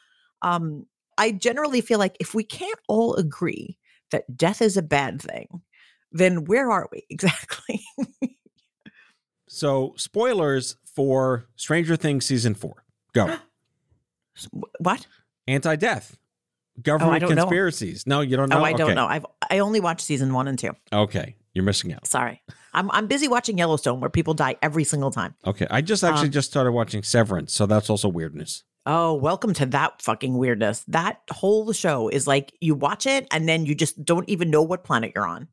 Um, 0.42 0.86
I 1.18 1.32
generally 1.32 1.82
feel 1.82 2.00
like 2.00 2.18
if 2.20 2.36
we 2.36 2.44
can't 2.44 2.80
all 2.88 3.16
agree 3.16 3.78
that 4.12 4.38
death 4.38 4.62
is 4.62 4.78
a 4.78 4.82
bad 4.82 5.22
thing, 5.22 5.62
then 6.12 6.46
where 6.46 6.72
are 6.72 6.88
we 6.92 7.06
exactly? 7.10 7.84
So, 9.58 9.96
spoilers 9.98 10.76
for 10.86 11.48
Stranger 11.56 11.96
Things 11.96 12.28
season 12.28 12.54
four. 12.54 12.84
Go. 13.16 13.38
what? 14.80 15.08
Anti 15.48 15.76
death. 15.78 16.16
Government 16.80 17.22
don't 17.22 17.34
know. 17.34 17.42
conspiracies. 17.42 18.06
No, 18.06 18.22
you 18.22 18.38
don't 18.38 18.50
know. 18.50 18.60
Oh, 18.60 18.64
I 18.64 18.74
don't 18.74 18.94
know. 18.94 19.08
I've 19.08 19.26
I 19.50 19.58
only 19.58 19.80
watched 19.80 20.02
season 20.06 20.32
one 20.32 20.48
and 20.48 20.60
two. 20.60 20.76
Okay. 20.94 21.38
You're 21.56 21.64
missing 21.64 21.92
out. 21.92 22.06
Sorry, 22.06 22.44
I'm 22.76 22.92
I'm 22.92 23.08
busy 23.08 23.28
watching 23.28 23.58
Yellowstone 23.58 24.00
where 24.00 24.12
people 24.12 24.36
die 24.36 24.58
every 24.62 24.84
single 24.84 25.10
time. 25.10 25.34
Okay. 25.44 25.66
I 25.72 25.82
just 25.82 26.04
actually 26.04 26.28
Um, 26.28 26.34
just 26.34 26.52
started 26.52 26.74
watching 26.74 27.02
Severance, 27.02 27.52
so 27.52 27.66
that's 27.66 27.90
also 27.90 28.10
weirdness. 28.10 28.64
Oh, 28.86 29.16
welcome 29.16 29.56
to 29.56 29.66
that 29.66 30.04
fucking 30.04 30.38
weirdness. 30.38 30.84
That 30.88 31.20
whole 31.32 31.74
show 31.74 32.10
is 32.10 32.28
like 32.28 32.54
you 32.62 32.76
watch 32.76 33.08
it 33.08 33.26
and 33.32 33.50
then 33.50 33.66
you 33.66 33.74
just 33.74 34.06
don't 34.06 34.30
even 34.30 34.52
know 34.52 34.62
what 34.62 34.84
planet 34.84 35.14
you're 35.16 35.26
on. 35.26 35.48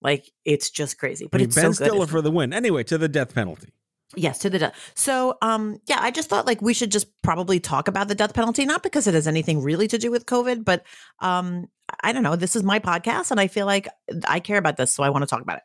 Like 0.00 0.30
it's 0.44 0.70
just 0.70 0.98
crazy, 0.98 1.26
but 1.30 1.38
I 1.38 1.42
mean, 1.42 1.48
it's 1.48 1.56
Ben 1.56 1.72
so 1.72 1.84
good. 1.84 1.90
Stiller 1.90 2.06
for 2.06 2.22
the 2.22 2.30
win. 2.30 2.52
Anyway, 2.52 2.84
to 2.84 2.98
the 2.98 3.08
death 3.08 3.34
penalty. 3.34 3.72
yes, 4.16 4.38
to 4.38 4.50
the 4.50 4.58
death. 4.58 4.92
So, 4.94 5.36
um, 5.42 5.80
yeah, 5.86 5.98
I 6.00 6.10
just 6.10 6.28
thought 6.28 6.46
like 6.46 6.62
we 6.62 6.72
should 6.74 6.90
just 6.92 7.08
probably 7.22 7.60
talk 7.60 7.88
about 7.88 8.08
the 8.08 8.14
death 8.14 8.32
penalty, 8.34 8.64
not 8.64 8.82
because 8.82 9.06
it 9.06 9.14
has 9.14 9.26
anything 9.26 9.60
really 9.60 9.88
to 9.88 9.98
do 9.98 10.10
with 10.10 10.26
COVID, 10.26 10.64
but 10.64 10.84
um, 11.20 11.66
I 12.02 12.12
don't 12.12 12.22
know. 12.22 12.36
This 12.36 12.56
is 12.56 12.62
my 12.62 12.78
podcast, 12.78 13.30
and 13.30 13.40
I 13.40 13.48
feel 13.48 13.66
like 13.66 13.88
I 14.26 14.40
care 14.40 14.58
about 14.58 14.76
this, 14.76 14.92
so 14.92 15.02
I 15.02 15.10
want 15.10 15.22
to 15.22 15.26
talk 15.26 15.42
about 15.42 15.58
it. 15.58 15.64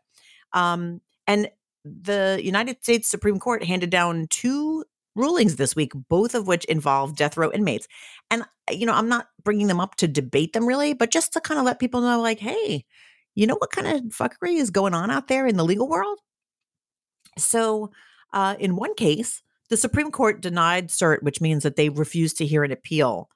Um, 0.51 1.01
and 1.27 1.49
the 1.85 2.39
United 2.43 2.83
States 2.83 3.07
Supreme 3.07 3.39
Court 3.39 3.63
handed 3.63 3.89
down 3.89 4.27
two 4.29 4.83
rulings 5.15 5.57
this 5.57 5.75
week, 5.75 5.91
both 6.09 6.33
of 6.33 6.47
which 6.47 6.65
involve 6.65 7.15
death 7.15 7.37
row 7.37 7.51
inmates. 7.51 7.87
And, 8.31 8.43
you 8.71 8.85
know, 8.85 8.93
I'm 8.93 9.09
not 9.09 9.27
bringing 9.43 9.67
them 9.67 9.79
up 9.79 9.95
to 9.95 10.07
debate 10.07 10.53
them 10.53 10.65
really, 10.65 10.93
but 10.93 11.11
just 11.11 11.33
to 11.33 11.41
kind 11.41 11.59
of 11.59 11.65
let 11.65 11.79
people 11.79 12.01
know, 12.01 12.21
like, 12.21 12.39
hey, 12.39 12.85
you 13.35 13.47
know 13.47 13.55
what 13.55 13.71
kind 13.71 13.87
of 13.87 14.01
fuckery 14.11 14.55
is 14.55 14.69
going 14.69 14.93
on 14.93 15.11
out 15.11 15.27
there 15.27 15.47
in 15.47 15.57
the 15.57 15.65
legal 15.65 15.87
world? 15.87 16.19
So, 17.37 17.91
uh, 18.31 18.55
in 18.59 18.75
one 18.75 18.95
case, 18.95 19.41
the 19.69 19.77
Supreme 19.77 20.11
Court 20.11 20.41
denied 20.41 20.89
cert, 20.89 21.23
which 21.23 21.41
means 21.41 21.63
that 21.63 21.75
they 21.75 21.89
refused 21.89 22.37
to 22.37 22.45
hear 22.45 22.63
an 22.63 22.71
appeal 22.71 23.29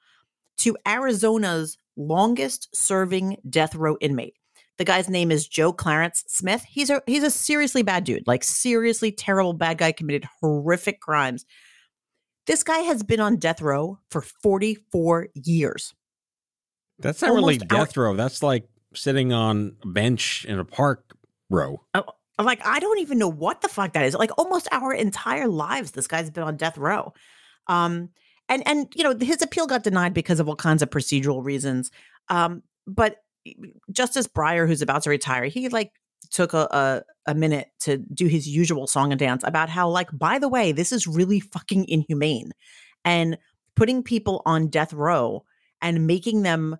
to 0.59 0.77
Arizona's 0.87 1.77
longest 1.95 2.69
serving 2.75 3.37
death 3.49 3.75
row 3.75 3.97
inmate. 4.01 4.35
The 4.77 4.85
guy's 4.85 5.09
name 5.09 5.31
is 5.31 5.47
Joe 5.47 5.73
Clarence 5.73 6.23
Smith. 6.27 6.63
He's 6.63 6.91
a 6.91 7.01
he's 7.07 7.23
a 7.23 7.31
seriously 7.31 7.81
bad 7.81 8.03
dude, 8.03 8.27
like 8.27 8.43
seriously 8.43 9.11
terrible 9.11 9.53
bad 9.53 9.79
guy 9.79 9.91
committed 9.91 10.27
horrific 10.39 11.01
crimes. 11.01 11.45
This 12.45 12.63
guy 12.63 12.79
has 12.79 13.01
been 13.03 13.19
on 13.19 13.37
death 13.37 13.61
row 13.61 13.99
for 14.11 14.21
44 14.21 15.29
years. 15.33 15.93
That's 16.99 17.21
not 17.21 17.31
Almost 17.31 17.45
really 17.45 17.57
death 17.57 17.97
row. 17.97 18.15
That's 18.15 18.41
like 18.41 18.65
sitting 18.93 19.33
on 19.33 19.75
a 19.83 19.87
bench 19.87 20.45
in 20.47 20.59
a 20.59 20.65
park 20.65 21.15
row. 21.49 21.81
Oh, 21.93 22.03
like 22.39 22.65
I 22.65 22.79
don't 22.79 22.99
even 22.99 23.17
know 23.17 23.31
what 23.31 23.61
the 23.61 23.67
fuck 23.67 23.93
that 23.93 24.05
is. 24.05 24.13
Like 24.13 24.31
almost 24.37 24.67
our 24.71 24.93
entire 24.93 25.47
lives, 25.47 25.91
this 25.91 26.07
guy's 26.07 26.29
been 26.29 26.43
on 26.43 26.57
death 26.57 26.77
row. 26.77 27.13
Um, 27.67 28.09
and 28.49 28.63
and 28.65 28.87
you 28.95 29.03
know 29.03 29.15
his 29.17 29.41
appeal 29.41 29.67
got 29.67 29.83
denied 29.83 30.13
because 30.13 30.39
of 30.39 30.47
all 30.47 30.55
kinds 30.55 30.81
of 30.81 30.89
procedural 30.89 31.43
reasons. 31.43 31.91
Um, 32.29 32.63
but 32.85 33.17
Justice 33.91 34.27
Breyer, 34.27 34.67
who's 34.67 34.81
about 34.81 35.03
to 35.03 35.09
retire, 35.09 35.45
he 35.45 35.69
like 35.69 35.91
took 36.31 36.53
a, 36.53 36.67
a, 36.71 37.31
a 37.31 37.35
minute 37.35 37.69
to 37.79 37.97
do 37.97 38.27
his 38.27 38.47
usual 38.47 38.87
song 38.87 39.11
and 39.11 39.19
dance 39.19 39.43
about 39.45 39.69
how 39.69 39.89
like 39.89 40.09
by 40.11 40.39
the 40.39 40.49
way 40.49 40.71
this 40.71 40.91
is 40.91 41.07
really 41.07 41.39
fucking 41.39 41.87
inhumane 41.87 42.51
and 43.05 43.37
putting 43.75 44.03
people 44.03 44.41
on 44.45 44.67
death 44.67 44.91
row 44.91 45.43
and 45.81 46.07
making 46.07 46.41
them 46.41 46.75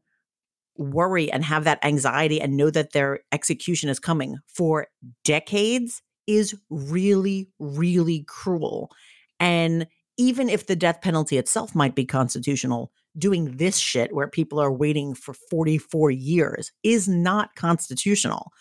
worry 0.78 1.32
and 1.32 1.44
have 1.44 1.64
that 1.64 1.84
anxiety 1.84 2.40
and 2.40 2.58
know 2.58 2.70
that 2.70 2.94
their 2.94 3.20
execution 3.32 3.90
is 3.90 4.00
coming 4.00 4.38
for 4.48 4.88
decades 5.24 6.02
is 6.28 6.56
really 6.70 7.50
really 7.60 8.24
cruel 8.28 8.92
and 9.40 9.88
even 10.18 10.50
if 10.50 10.66
the 10.66 10.76
death 10.76 11.02
penalty 11.02 11.38
itself 11.38 11.76
might 11.76 11.96
be 11.96 12.06
constitutional, 12.06 12.92
doing 13.18 13.58
this 13.58 13.78
shit 13.78 14.14
where 14.14 14.28
people 14.28 14.60
are 14.60 14.72
waiting 14.72 15.14
for 15.14 15.34
44 15.34 16.12
years 16.12 16.72
is 16.84 17.08
not 17.08 17.56
constitutional. 17.56 18.52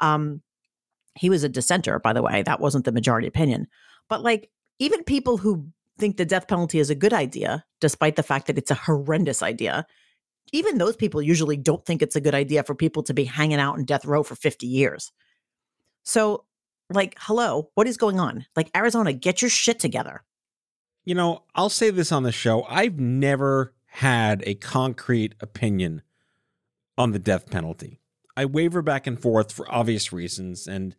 Um, 0.00 0.42
he 1.14 1.30
was 1.30 1.44
a 1.44 1.48
dissenter, 1.48 2.00
by 2.00 2.12
the 2.12 2.22
way. 2.22 2.42
That 2.42 2.60
wasn't 2.60 2.84
the 2.84 2.92
majority 2.92 3.28
opinion. 3.28 3.68
But 4.08 4.22
like, 4.22 4.50
even 4.80 5.04
people 5.04 5.36
who 5.36 5.68
think 5.98 6.16
the 6.16 6.24
death 6.24 6.48
penalty 6.48 6.80
is 6.80 6.90
a 6.90 6.96
good 6.96 7.12
idea, 7.12 7.64
despite 7.80 8.16
the 8.16 8.24
fact 8.24 8.48
that 8.48 8.58
it's 8.58 8.72
a 8.72 8.76
horrendous 8.76 9.42
idea, 9.42 9.86
even 10.52 10.78
those 10.78 10.96
people 10.96 11.22
usually 11.22 11.56
don't 11.56 11.84
think 11.84 12.02
it's 12.02 12.16
a 12.16 12.20
good 12.20 12.34
idea 12.34 12.62
for 12.62 12.74
people 12.74 13.02
to 13.04 13.14
be 13.14 13.24
hanging 13.24 13.58
out 13.58 13.78
in 13.78 13.84
death 13.84 14.04
row 14.04 14.22
for 14.22 14.34
50 14.34 14.66
years. 14.66 15.12
So, 16.04 16.44
like, 16.90 17.16
hello, 17.18 17.70
what 17.74 17.86
is 17.86 17.96
going 17.96 18.20
on? 18.20 18.46
Like, 18.54 18.70
Arizona, 18.76 19.12
get 19.12 19.42
your 19.42 19.48
shit 19.48 19.80
together 19.80 20.22
you 21.04 21.14
know, 21.14 21.42
I'll 21.54 21.68
say 21.68 21.90
this 21.90 22.12
on 22.12 22.22
the 22.22 22.32
show. 22.32 22.64
I've 22.64 22.98
never 22.98 23.74
had 23.86 24.42
a 24.46 24.54
concrete 24.54 25.34
opinion 25.40 26.02
on 26.96 27.12
the 27.12 27.18
death 27.18 27.50
penalty. 27.50 28.00
I 28.36 28.46
waver 28.46 28.82
back 28.82 29.06
and 29.06 29.20
forth 29.20 29.52
for 29.52 29.70
obvious 29.72 30.12
reasons. 30.12 30.66
And, 30.66 30.96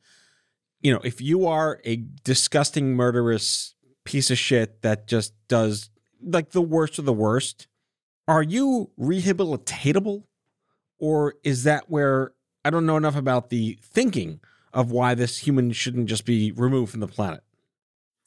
you 0.82 0.94
know, 0.94 1.02
if 1.04 1.22
you 1.22 1.48
are 1.48 1.82
a 1.84 2.04
disgusting, 2.24 2.94
murderous 2.94 3.76
piece 4.06 4.30
of 4.30 4.38
shit 4.38 4.82
that 4.84 5.08
just 5.08 5.34
does 5.48 5.90
like 6.22 6.52
the 6.52 6.62
worst 6.62 7.00
of 7.00 7.06
the 7.06 7.14
worst, 7.14 7.68
are 8.28 8.44
you 8.44 8.92
rehabilitatable? 9.00 10.24
Or 10.98 11.36
is 11.44 11.64
that 11.64 11.90
where 11.90 12.34
I 12.64 12.70
don't 12.70 12.86
know 12.86 12.98
enough 12.98 13.16
about 13.16 13.50
the 13.50 13.78
thinking 13.82 14.40
of 14.74 14.92
why 14.92 15.14
this 15.14 15.38
human 15.38 15.72
shouldn't 15.72 16.08
just 16.08 16.26
be 16.26 16.52
removed 16.52 16.92
from 16.92 17.02
the 17.02 17.08
planet? 17.08 17.42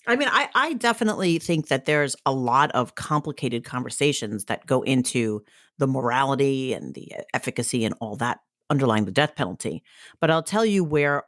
I 0.06 0.16
mean, 0.16 0.28
I, 0.30 0.48
I 0.54 0.72
definitely 0.74 1.38
think 1.38 1.68
that 1.68 1.84
there's 1.84 2.16
a 2.24 2.32
lot 2.32 2.70
of 2.72 2.94
complicated 2.94 3.64
conversations 3.64 4.46
that 4.46 4.64
go 4.64 4.82
into 4.82 5.44
the 5.76 5.86
morality 5.86 6.72
and 6.72 6.94
the 6.94 7.12
efficacy 7.34 7.84
and 7.84 7.94
all 8.00 8.16
that 8.16 8.40
underlying 8.70 9.04
the 9.04 9.12
death 9.12 9.34
penalty. 9.36 9.82
But 10.20 10.30
I'll 10.30 10.42
tell 10.42 10.64
you 10.64 10.82
where 10.82 11.24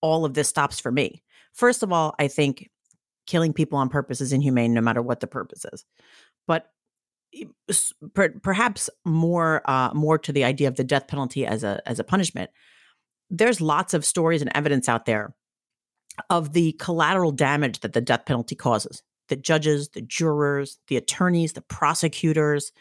all 0.00 0.24
of 0.24 0.34
this 0.34 0.48
stops 0.48 0.80
for 0.80 0.90
me. 0.90 1.22
First 1.52 1.82
of 1.82 1.92
all, 1.92 2.14
I 2.18 2.28
think 2.28 2.68
killing 3.26 3.52
people 3.52 3.78
on 3.78 3.88
purpose 3.88 4.20
is 4.20 4.32
inhumane 4.32 4.74
no 4.74 4.80
matter 4.80 5.02
what 5.02 5.20
the 5.20 5.26
purpose 5.26 5.64
is. 5.72 5.84
But 6.46 6.70
perhaps 8.42 8.90
more 9.04 9.62
uh, 9.68 9.90
more 9.94 10.18
to 10.18 10.32
the 10.32 10.44
idea 10.44 10.68
of 10.68 10.76
the 10.76 10.84
death 10.84 11.08
penalty 11.08 11.46
as 11.46 11.64
a 11.64 11.80
as 11.86 11.98
a 11.98 12.04
punishment. 12.04 12.50
There's 13.30 13.60
lots 13.60 13.94
of 13.94 14.04
stories 14.04 14.42
and 14.42 14.50
evidence 14.54 14.88
out 14.88 15.06
there 15.06 15.34
of 16.30 16.52
the 16.52 16.72
collateral 16.72 17.32
damage 17.32 17.80
that 17.80 17.92
the 17.92 18.00
death 18.00 18.24
penalty 18.24 18.54
causes 18.54 19.02
the 19.28 19.36
judges, 19.36 19.88
the 19.90 20.02
jurors, 20.02 20.78
the 20.88 20.96
attorneys, 20.96 21.54
the 21.54 21.62
prosecutors, 21.62 22.72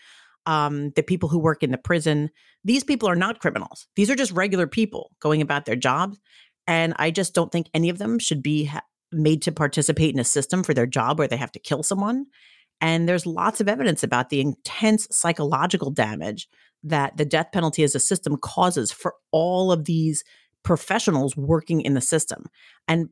um, 0.45 0.91
the 0.91 1.03
people 1.03 1.29
who 1.29 1.39
work 1.39 1.63
in 1.63 1.71
the 1.71 1.77
prison. 1.77 2.29
These 2.63 2.83
people 2.83 3.09
are 3.09 3.15
not 3.15 3.39
criminals. 3.39 3.87
These 3.95 4.09
are 4.09 4.15
just 4.15 4.31
regular 4.31 4.67
people 4.67 5.11
going 5.19 5.41
about 5.41 5.65
their 5.65 5.75
jobs. 5.75 6.19
And 6.67 6.93
I 6.97 7.11
just 7.11 7.33
don't 7.33 7.51
think 7.51 7.67
any 7.73 7.89
of 7.89 7.97
them 7.97 8.19
should 8.19 8.41
be 8.41 8.65
ha- 8.65 8.81
made 9.11 9.41
to 9.43 9.51
participate 9.51 10.13
in 10.13 10.19
a 10.19 10.23
system 10.23 10.63
for 10.63 10.73
their 10.73 10.87
job 10.87 11.19
where 11.19 11.27
they 11.27 11.37
have 11.37 11.51
to 11.53 11.59
kill 11.59 11.83
someone. 11.83 12.25
And 12.81 13.07
there's 13.07 13.25
lots 13.25 13.61
of 13.61 13.69
evidence 13.69 14.03
about 14.03 14.29
the 14.29 14.41
intense 14.41 15.07
psychological 15.11 15.91
damage 15.91 16.47
that 16.83 17.17
the 17.17 17.25
death 17.25 17.47
penalty 17.51 17.83
as 17.83 17.95
a 17.95 17.99
system 17.99 18.37
causes 18.37 18.91
for 18.91 19.15
all 19.31 19.71
of 19.71 19.85
these 19.85 20.23
professionals 20.63 21.35
working 21.35 21.81
in 21.81 21.93
the 21.93 22.01
system. 22.01 22.45
And 22.87 23.09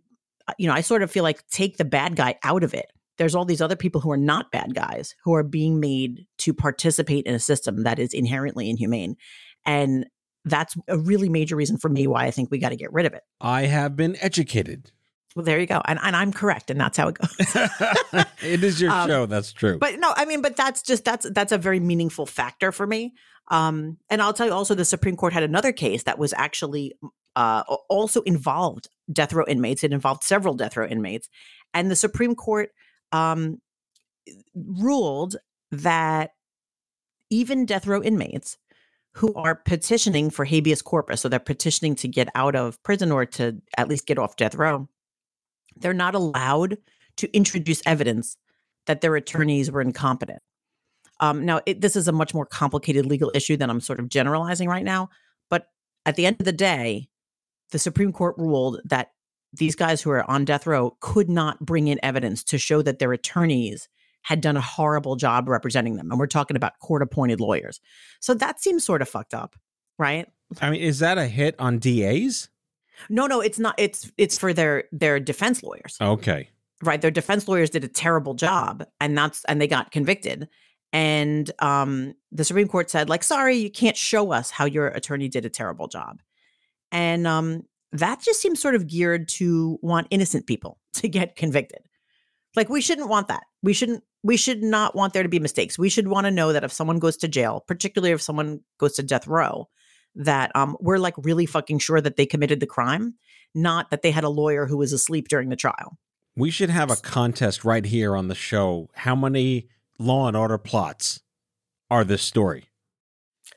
uh, 0.47 0.53
you 0.57 0.67
know, 0.67 0.73
I 0.73 0.81
sort 0.81 1.03
of 1.03 1.11
feel 1.11 1.23
like 1.23 1.47
take 1.47 1.77
the 1.77 1.85
bad 1.85 2.15
guy 2.15 2.35
out 2.43 2.63
of 2.63 2.73
it. 2.73 2.91
There's 3.17 3.35
all 3.35 3.45
these 3.45 3.61
other 3.61 3.75
people 3.75 4.01
who 4.01 4.11
are 4.11 4.17
not 4.17 4.51
bad 4.51 4.73
guys 4.73 5.15
who 5.23 5.33
are 5.33 5.43
being 5.43 5.79
made 5.79 6.25
to 6.39 6.53
participate 6.53 7.25
in 7.25 7.35
a 7.35 7.39
system 7.39 7.83
that 7.83 7.99
is 7.99 8.13
inherently 8.13 8.69
inhumane. 8.69 9.15
And 9.65 10.07
that's 10.45 10.75
a 10.87 10.97
really 10.97 11.29
major 11.29 11.55
reason 11.55 11.77
for 11.77 11.89
me 11.89 12.07
why 12.07 12.25
I 12.25 12.31
think 12.31 12.51
we 12.51 12.57
got 12.57 12.69
to 12.69 12.75
get 12.75 12.91
rid 12.91 13.05
of 13.05 13.13
it. 13.13 13.23
I 13.39 13.63
have 13.63 13.95
been 13.95 14.17
educated. 14.19 14.91
Well, 15.35 15.43
there 15.45 15.59
you 15.59 15.65
go. 15.65 15.81
And, 15.85 15.99
and 16.01 16.15
I'm 16.15 16.31
correct. 16.31 16.69
And 16.69 16.79
that's 16.79 16.97
how 16.97 17.07
it 17.07 17.15
goes. 17.15 17.55
it 18.43 18.63
is 18.63 18.79
your 18.79 18.91
um, 18.93 19.07
show. 19.07 19.25
That's 19.25 19.51
true. 19.51 19.77
But 19.77 19.99
no, 19.99 20.13
I 20.15 20.25
mean, 20.25 20.41
but 20.41 20.55
that's 20.55 20.81
just, 20.81 21.03
that's, 21.05 21.29
that's 21.31 21.51
a 21.51 21.57
very 21.57 21.79
meaningful 21.79 22.25
factor 22.25 22.71
for 22.71 22.85
me. 22.85 23.13
Um, 23.49 23.97
and 24.09 24.21
I'll 24.21 24.33
tell 24.33 24.47
you 24.47 24.53
also, 24.53 24.75
the 24.75 24.85
Supreme 24.85 25.15
Court 25.15 25.33
had 25.33 25.43
another 25.43 25.71
case 25.71 26.03
that 26.03 26.17
was 26.17 26.33
actually 26.33 26.93
uh, 27.35 27.63
also 27.89 28.21
involved 28.21 28.89
death 29.11 29.33
row 29.33 29.45
inmates. 29.47 29.83
It 29.83 29.91
involved 29.91 30.23
several 30.23 30.53
death 30.53 30.77
row 30.77 30.87
inmates. 30.87 31.29
And 31.73 31.89
the 31.89 31.95
Supreme 31.95 32.35
Court 32.35 32.71
um, 33.11 33.59
ruled 34.55 35.35
that 35.71 36.31
even 37.29 37.65
death 37.65 37.87
row 37.87 38.01
inmates 38.01 38.57
who 39.13 39.33
are 39.35 39.55
petitioning 39.55 40.29
for 40.29 40.45
habeas 40.45 40.81
corpus, 40.81 41.21
so 41.21 41.29
they're 41.29 41.39
petitioning 41.39 41.95
to 41.95 42.07
get 42.07 42.29
out 42.35 42.55
of 42.55 42.81
prison 42.83 43.11
or 43.11 43.25
to 43.25 43.61
at 43.77 43.87
least 43.87 44.07
get 44.07 44.17
off 44.17 44.35
death 44.35 44.55
row, 44.55 44.87
they're 45.77 45.93
not 45.93 46.15
allowed 46.15 46.77
to 47.17 47.35
introduce 47.35 47.81
evidence 47.85 48.37
that 48.85 49.01
their 49.01 49.15
attorneys 49.15 49.71
were 49.71 49.81
incompetent. 49.81 50.41
Um, 51.19 51.45
now, 51.45 51.61
it, 51.65 51.81
this 51.81 51.95
is 51.95 52.07
a 52.07 52.11
much 52.11 52.33
more 52.33 52.45
complicated 52.45 53.05
legal 53.05 53.31
issue 53.33 53.55
than 53.55 53.69
I'm 53.69 53.81
sort 53.81 53.99
of 53.99 54.09
generalizing 54.09 54.67
right 54.67 54.83
now. 54.83 55.09
But 55.49 55.67
at 56.05 56.15
the 56.15 56.25
end 56.25 56.37
of 56.39 56.45
the 56.45 56.51
day, 56.51 57.07
the 57.71 57.79
Supreme 57.79 58.11
Court 58.11 58.35
ruled 58.37 58.81
that 58.85 59.11
these 59.53 59.75
guys 59.75 60.01
who 60.01 60.09
are 60.09 60.29
on 60.29 60.45
death 60.45 60.65
row 60.65 60.97
could 60.99 61.29
not 61.29 61.59
bring 61.59 61.87
in 61.87 61.99
evidence 62.03 62.43
to 62.45 62.57
show 62.57 62.81
that 62.81 62.99
their 62.99 63.13
attorneys 63.13 63.87
had 64.23 64.41
done 64.41 64.57
a 64.57 64.61
horrible 64.61 65.15
job 65.15 65.47
representing 65.47 65.95
them. 65.95 66.09
And 66.09 66.19
we're 66.19 66.27
talking 66.27 66.57
about 66.57 66.79
court 66.79 67.01
appointed 67.01 67.39
lawyers. 67.39 67.79
So 68.19 68.33
that 68.35 68.61
seems 68.61 68.85
sort 68.85 69.01
of 69.01 69.09
fucked 69.09 69.33
up, 69.33 69.55
right? 69.99 70.27
I 70.61 70.69
mean, 70.69 70.81
is 70.81 70.99
that 70.99 71.17
a 71.17 71.27
hit 71.27 71.55
on 71.59 71.79
DAs? 71.79 72.49
No, 73.09 73.27
no, 73.27 73.41
it's 73.41 73.59
not. 73.59 73.75
It's 73.77 74.11
it's 74.17 74.37
for 74.37 74.53
their 74.53 74.85
their 74.91 75.19
defense 75.19 75.63
lawyers. 75.63 75.97
Okay. 76.01 76.49
Right. 76.81 77.01
Their 77.01 77.11
defense 77.11 77.47
lawyers 77.47 77.69
did 77.69 77.83
a 77.83 77.87
terrible 77.87 78.33
job 78.33 78.85
and 78.99 79.17
that's 79.17 79.43
and 79.45 79.61
they 79.61 79.67
got 79.67 79.91
convicted. 79.91 80.49
And 80.91 81.49
um 81.59 82.13
the 82.31 82.43
Supreme 82.43 82.67
Court 82.67 82.89
said, 82.89 83.09
like, 83.09 83.23
sorry, 83.23 83.55
you 83.55 83.71
can't 83.71 83.97
show 83.97 84.31
us 84.31 84.51
how 84.51 84.65
your 84.65 84.87
attorney 84.87 85.27
did 85.29 85.45
a 85.45 85.49
terrible 85.49 85.87
job. 85.87 86.21
And 86.91 87.25
um, 87.25 87.63
that 87.91 88.21
just 88.21 88.41
seems 88.41 88.61
sort 88.61 88.75
of 88.75 88.87
geared 88.87 89.27
to 89.27 89.79
want 89.81 90.07
innocent 90.11 90.47
people 90.47 90.79
to 90.93 91.07
get 91.09 91.35
convicted. 91.35 91.79
Like 92.55 92.69
we 92.69 92.81
shouldn't 92.81 93.09
want 93.09 93.27
that. 93.29 93.43
We 93.63 93.73
shouldn't 93.73 94.03
we 94.23 94.37
should 94.37 94.63
not 94.63 94.95
want 94.95 95.13
there 95.13 95.23
to 95.23 95.29
be 95.29 95.39
mistakes. 95.39 95.77
We 95.77 95.89
should 95.89 96.07
want 96.07 96.25
to 96.25 96.31
know 96.31 96.53
that 96.53 96.63
if 96.63 96.71
someone 96.71 96.99
goes 96.99 97.17
to 97.17 97.27
jail, 97.27 97.63
particularly 97.67 98.13
if 98.13 98.21
someone 98.21 98.61
goes 98.77 98.93
to 98.93 99.03
death 99.03 99.27
row, 99.27 99.67
that 100.15 100.51
um, 100.55 100.77
we're 100.79 100.97
like 100.97 101.15
really 101.17 101.45
fucking 101.45 101.79
sure 101.79 102.01
that 102.01 102.17
they 102.17 102.25
committed 102.25 102.59
the 102.59 102.67
crime, 102.67 103.15
not 103.55 103.89
that 103.91 104.01
they 104.01 104.11
had 104.11 104.23
a 104.23 104.29
lawyer 104.29 104.65
who 104.65 104.77
was 104.77 104.93
asleep 104.93 105.27
during 105.27 105.49
the 105.49 105.55
trial. 105.55 105.97
We 106.35 106.49
should 106.49 106.69
have 106.69 106.89
a 106.89 106.95
contest 106.95 107.63
right 107.63 107.85
here 107.85 108.15
on 108.15 108.27
the 108.27 108.35
show. 108.35 108.89
How 108.93 109.15
many 109.15 109.69
Law 109.99 110.27
and 110.27 110.35
Order 110.35 110.57
plots 110.57 111.21
are 111.91 112.03
this 112.03 112.23
story? 112.23 112.69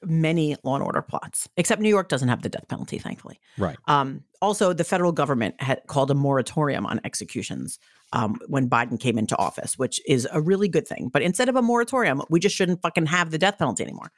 Many 0.04 0.56
law 0.62 0.74
and 0.74 0.84
order 0.84 1.00
plots, 1.00 1.48
except 1.56 1.80
New 1.80 1.88
York 1.88 2.10
doesn't 2.10 2.28
have 2.28 2.42
the 2.42 2.50
death 2.50 2.68
penalty, 2.68 2.98
thankfully. 2.98 3.40
Right. 3.56 3.78
Um, 3.86 4.24
also, 4.42 4.74
the 4.74 4.84
federal 4.84 5.10
government 5.10 5.54
had 5.58 5.80
called 5.86 6.10
a 6.10 6.14
moratorium 6.14 6.84
on 6.84 7.00
executions 7.02 7.78
um, 8.12 8.38
when 8.46 8.68
Biden 8.68 9.00
came 9.00 9.16
into 9.16 9.36
office, 9.38 9.78
which 9.78 10.00
is 10.06 10.28
a 10.30 10.40
really 10.40 10.68
good 10.68 10.86
thing. 10.86 11.08
But 11.10 11.22
instead 11.22 11.48
of 11.48 11.56
a 11.56 11.62
moratorium, 11.62 12.22
we 12.28 12.40
just 12.40 12.54
shouldn't 12.54 12.82
fucking 12.82 13.06
have 13.06 13.30
the 13.30 13.38
death 13.38 13.58
penalty 13.58 13.84
anymore. 13.84 14.12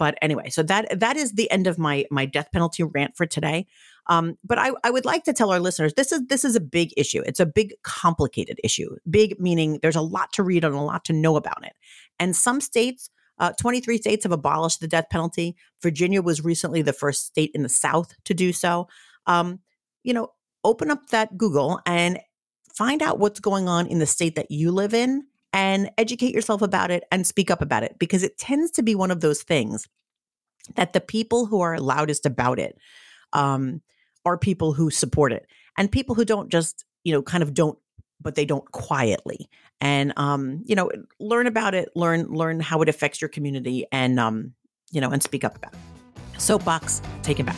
But 0.00 0.16
anyway, 0.22 0.48
so 0.48 0.62
that 0.62 0.98
that 0.98 1.18
is 1.18 1.32
the 1.32 1.50
end 1.50 1.66
of 1.66 1.78
my 1.78 2.06
my 2.10 2.24
death 2.24 2.48
penalty 2.52 2.82
rant 2.82 3.18
for 3.18 3.26
today. 3.26 3.66
Um, 4.06 4.38
but 4.42 4.58
I, 4.58 4.70
I 4.82 4.90
would 4.90 5.04
like 5.04 5.24
to 5.24 5.34
tell 5.34 5.52
our 5.52 5.60
listeners 5.60 5.92
this 5.92 6.10
is 6.10 6.22
this 6.26 6.42
is 6.42 6.56
a 6.56 6.60
big 6.60 6.94
issue. 6.96 7.22
It's 7.26 7.38
a 7.38 7.44
big, 7.44 7.74
complicated 7.82 8.58
issue. 8.64 8.96
Big 9.10 9.38
meaning 9.38 9.78
there's 9.82 9.96
a 9.96 10.00
lot 10.00 10.32
to 10.32 10.42
read 10.42 10.64
and 10.64 10.74
a 10.74 10.80
lot 10.80 11.04
to 11.04 11.12
know 11.12 11.36
about 11.36 11.66
it. 11.66 11.74
And 12.18 12.34
some 12.34 12.62
states, 12.62 13.10
uh, 13.38 13.52
23 13.60 13.98
states 13.98 14.24
have 14.24 14.32
abolished 14.32 14.80
the 14.80 14.88
death 14.88 15.10
penalty. 15.10 15.54
Virginia 15.82 16.22
was 16.22 16.42
recently 16.42 16.80
the 16.80 16.94
first 16.94 17.26
state 17.26 17.50
in 17.54 17.62
the 17.62 17.68
South 17.68 18.14
to 18.24 18.32
do 18.32 18.54
so. 18.54 18.88
Um, 19.26 19.60
you 20.02 20.14
know, 20.14 20.28
open 20.64 20.90
up 20.90 21.08
that 21.08 21.36
Google 21.36 21.78
and 21.84 22.18
find 22.74 23.02
out 23.02 23.18
what's 23.18 23.38
going 23.38 23.68
on 23.68 23.86
in 23.86 23.98
the 23.98 24.06
state 24.06 24.34
that 24.36 24.50
you 24.50 24.70
live 24.70 24.94
in 24.94 25.24
and 25.52 25.90
educate 25.98 26.34
yourself 26.34 26.62
about 26.62 26.90
it 26.90 27.04
and 27.10 27.26
speak 27.26 27.50
up 27.50 27.62
about 27.62 27.82
it 27.82 27.96
because 27.98 28.22
it 28.22 28.38
tends 28.38 28.70
to 28.72 28.82
be 28.82 28.94
one 28.94 29.10
of 29.10 29.20
those 29.20 29.42
things 29.42 29.88
that 30.76 30.92
the 30.92 31.00
people 31.00 31.46
who 31.46 31.60
are 31.60 31.78
loudest 31.78 32.26
about 32.26 32.58
it 32.58 32.78
um, 33.32 33.80
are 34.24 34.38
people 34.38 34.72
who 34.72 34.90
support 34.90 35.32
it 35.32 35.46
and 35.76 35.90
people 35.90 36.14
who 36.14 36.24
don't 36.24 36.50
just 36.50 36.84
you 37.04 37.12
know 37.12 37.22
kind 37.22 37.42
of 37.42 37.54
don't 37.54 37.78
but 38.20 38.34
they 38.34 38.44
don't 38.44 38.70
quietly 38.72 39.48
and 39.80 40.12
um, 40.16 40.62
you 40.66 40.74
know 40.74 40.90
learn 41.18 41.46
about 41.46 41.74
it 41.74 41.88
learn 41.96 42.26
learn 42.26 42.60
how 42.60 42.82
it 42.82 42.88
affects 42.88 43.20
your 43.20 43.28
community 43.28 43.86
and 43.90 44.20
um, 44.20 44.52
you 44.90 45.00
know 45.00 45.10
and 45.10 45.22
speak 45.22 45.44
up 45.44 45.56
about 45.56 45.72
it 45.72 46.40
soapbox 46.40 47.02
take 47.22 47.40
it 47.40 47.46
back 47.46 47.56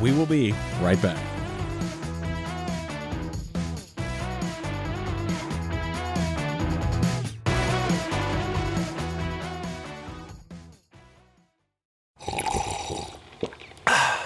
We 0.00 0.12
will 0.12 0.26
be 0.26 0.54
right 0.82 1.00
back. 1.00 1.35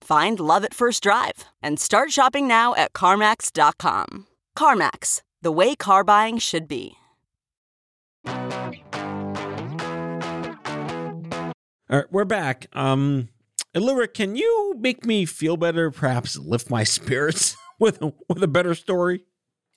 Find 0.00 0.40
love 0.40 0.64
at 0.64 0.74
first 0.74 1.02
drive 1.02 1.44
and 1.62 1.78
start 1.78 2.10
shopping 2.10 2.48
now 2.48 2.74
at 2.74 2.92
CarMax.com. 2.92 4.26
CarMax, 4.56 5.22
the 5.42 5.52
way 5.52 5.74
car 5.74 6.04
buying 6.04 6.38
should 6.38 6.66
be. 6.68 6.96
All 11.90 11.98
right, 11.98 12.12
we're 12.12 12.24
back. 12.24 12.68
Um, 12.72 13.30
Allura, 13.74 14.12
can 14.12 14.36
you 14.36 14.74
make 14.78 15.04
me 15.04 15.24
feel 15.26 15.56
better? 15.56 15.90
Perhaps 15.90 16.36
lift 16.38 16.70
my 16.70 16.84
spirits 16.96 17.56
with 17.78 18.00
a, 18.02 18.12
with 18.28 18.42
a 18.42 18.48
better 18.48 18.74
story. 18.74 19.24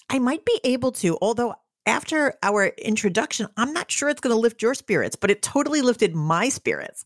I 0.09 0.19
might 0.19 0.45
be 0.45 0.59
able 0.63 0.91
to, 0.93 1.17
although 1.21 1.55
after 1.86 2.33
our 2.43 2.67
introduction, 2.77 3.47
I'm 3.57 3.73
not 3.73 3.91
sure 3.91 4.09
it's 4.09 4.21
going 4.21 4.33
to 4.36 4.39
lift 4.39 4.62
your 4.62 4.73
spirits, 4.73 5.15
but 5.15 5.31
it 5.31 5.41
totally 5.41 5.81
lifted 5.81 6.15
my 6.15 6.49
spirits. 6.49 7.05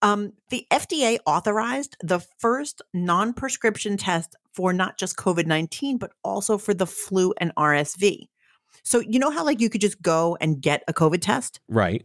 Um, 0.00 0.32
the 0.50 0.66
FDA 0.70 1.18
authorized 1.26 1.96
the 2.02 2.20
first 2.20 2.82
non 2.94 3.32
prescription 3.32 3.96
test 3.96 4.36
for 4.52 4.72
not 4.72 4.98
just 4.98 5.16
COVID 5.16 5.46
19, 5.46 5.98
but 5.98 6.12
also 6.22 6.58
for 6.58 6.74
the 6.74 6.86
flu 6.86 7.34
and 7.38 7.52
RSV. 7.56 8.28
So, 8.84 9.00
you 9.00 9.18
know 9.18 9.30
how, 9.30 9.44
like, 9.44 9.60
you 9.60 9.68
could 9.70 9.80
just 9.80 10.00
go 10.00 10.36
and 10.40 10.60
get 10.60 10.82
a 10.88 10.92
COVID 10.94 11.20
test, 11.20 11.60
Right. 11.68 12.04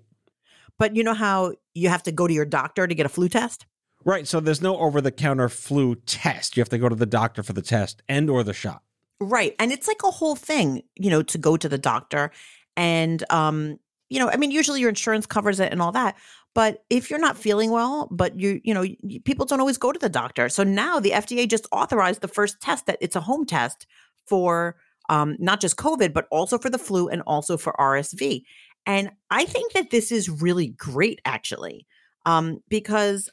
but 0.77 0.95
you 0.95 1.03
know 1.03 1.13
how 1.13 1.53
you 1.73 1.89
have 1.89 2.03
to 2.03 2.11
go 2.11 2.27
to 2.27 2.33
your 2.33 2.45
doctor 2.45 2.87
to 2.87 2.95
get 2.95 3.05
a 3.05 3.09
flu 3.09 3.29
test? 3.29 3.65
Right. 4.05 4.27
So 4.27 4.39
there's 4.39 4.61
no 4.61 4.77
over 4.77 4.99
the 4.99 5.11
counter 5.11 5.47
flu 5.47 5.95
test. 5.95 6.57
You 6.57 6.61
have 6.61 6.69
to 6.69 6.77
go 6.77 6.89
to 6.89 6.95
the 6.95 7.05
doctor 7.05 7.41
for 7.41 7.53
the 7.53 7.61
test 7.61 8.03
and 8.09 8.29
or 8.29 8.43
the 8.43 8.53
shot. 8.53 8.81
Right. 9.21 9.55
And 9.59 9.71
it's 9.71 9.87
like 9.87 10.01
a 10.03 10.11
whole 10.11 10.35
thing, 10.35 10.83
you 10.95 11.09
know, 11.09 11.21
to 11.23 11.37
go 11.37 11.55
to 11.55 11.69
the 11.69 11.77
doctor. 11.77 12.31
And, 12.75 13.23
um, 13.31 13.79
you 14.09 14.19
know, 14.19 14.29
I 14.29 14.35
mean, 14.35 14.51
usually 14.51 14.81
your 14.81 14.89
insurance 14.89 15.25
covers 15.25 15.61
it 15.61 15.71
and 15.71 15.81
all 15.81 15.93
that. 15.93 16.17
But 16.55 16.83
if 16.89 17.09
you're 17.09 17.19
not 17.19 17.37
feeling 17.37 17.71
well, 17.71 18.07
but 18.11 18.39
you, 18.39 18.61
you 18.63 18.73
know, 18.73 18.85
people 19.25 19.45
don't 19.45 19.59
always 19.59 19.77
go 19.77 19.91
to 19.91 19.99
the 19.99 20.09
doctor. 20.09 20.49
So 20.49 20.63
now 20.63 20.99
the 20.99 21.11
FDA 21.11 21.49
just 21.49 21.67
authorized 21.71 22.21
the 22.21 22.27
first 22.27 22.61
test 22.61 22.85
that 22.85 22.99
it's 23.01 23.15
a 23.15 23.21
home 23.21 23.45
test 23.45 23.87
for 24.27 24.75
um, 25.09 25.35
not 25.39 25.61
just 25.61 25.77
COVID, 25.77 26.13
but 26.13 26.27
also 26.31 26.57
for 26.57 26.69
the 26.69 26.77
flu 26.77 27.09
and 27.09 27.23
also 27.25 27.57
for 27.57 27.73
RSV. 27.79 28.43
And 28.85 29.11
I 29.31 29.45
think 29.45 29.73
that 29.73 29.89
this 29.89 30.11
is 30.11 30.29
really 30.29 30.67
great, 30.67 31.21
actually, 31.25 31.87
um, 32.25 32.61
because 32.69 33.29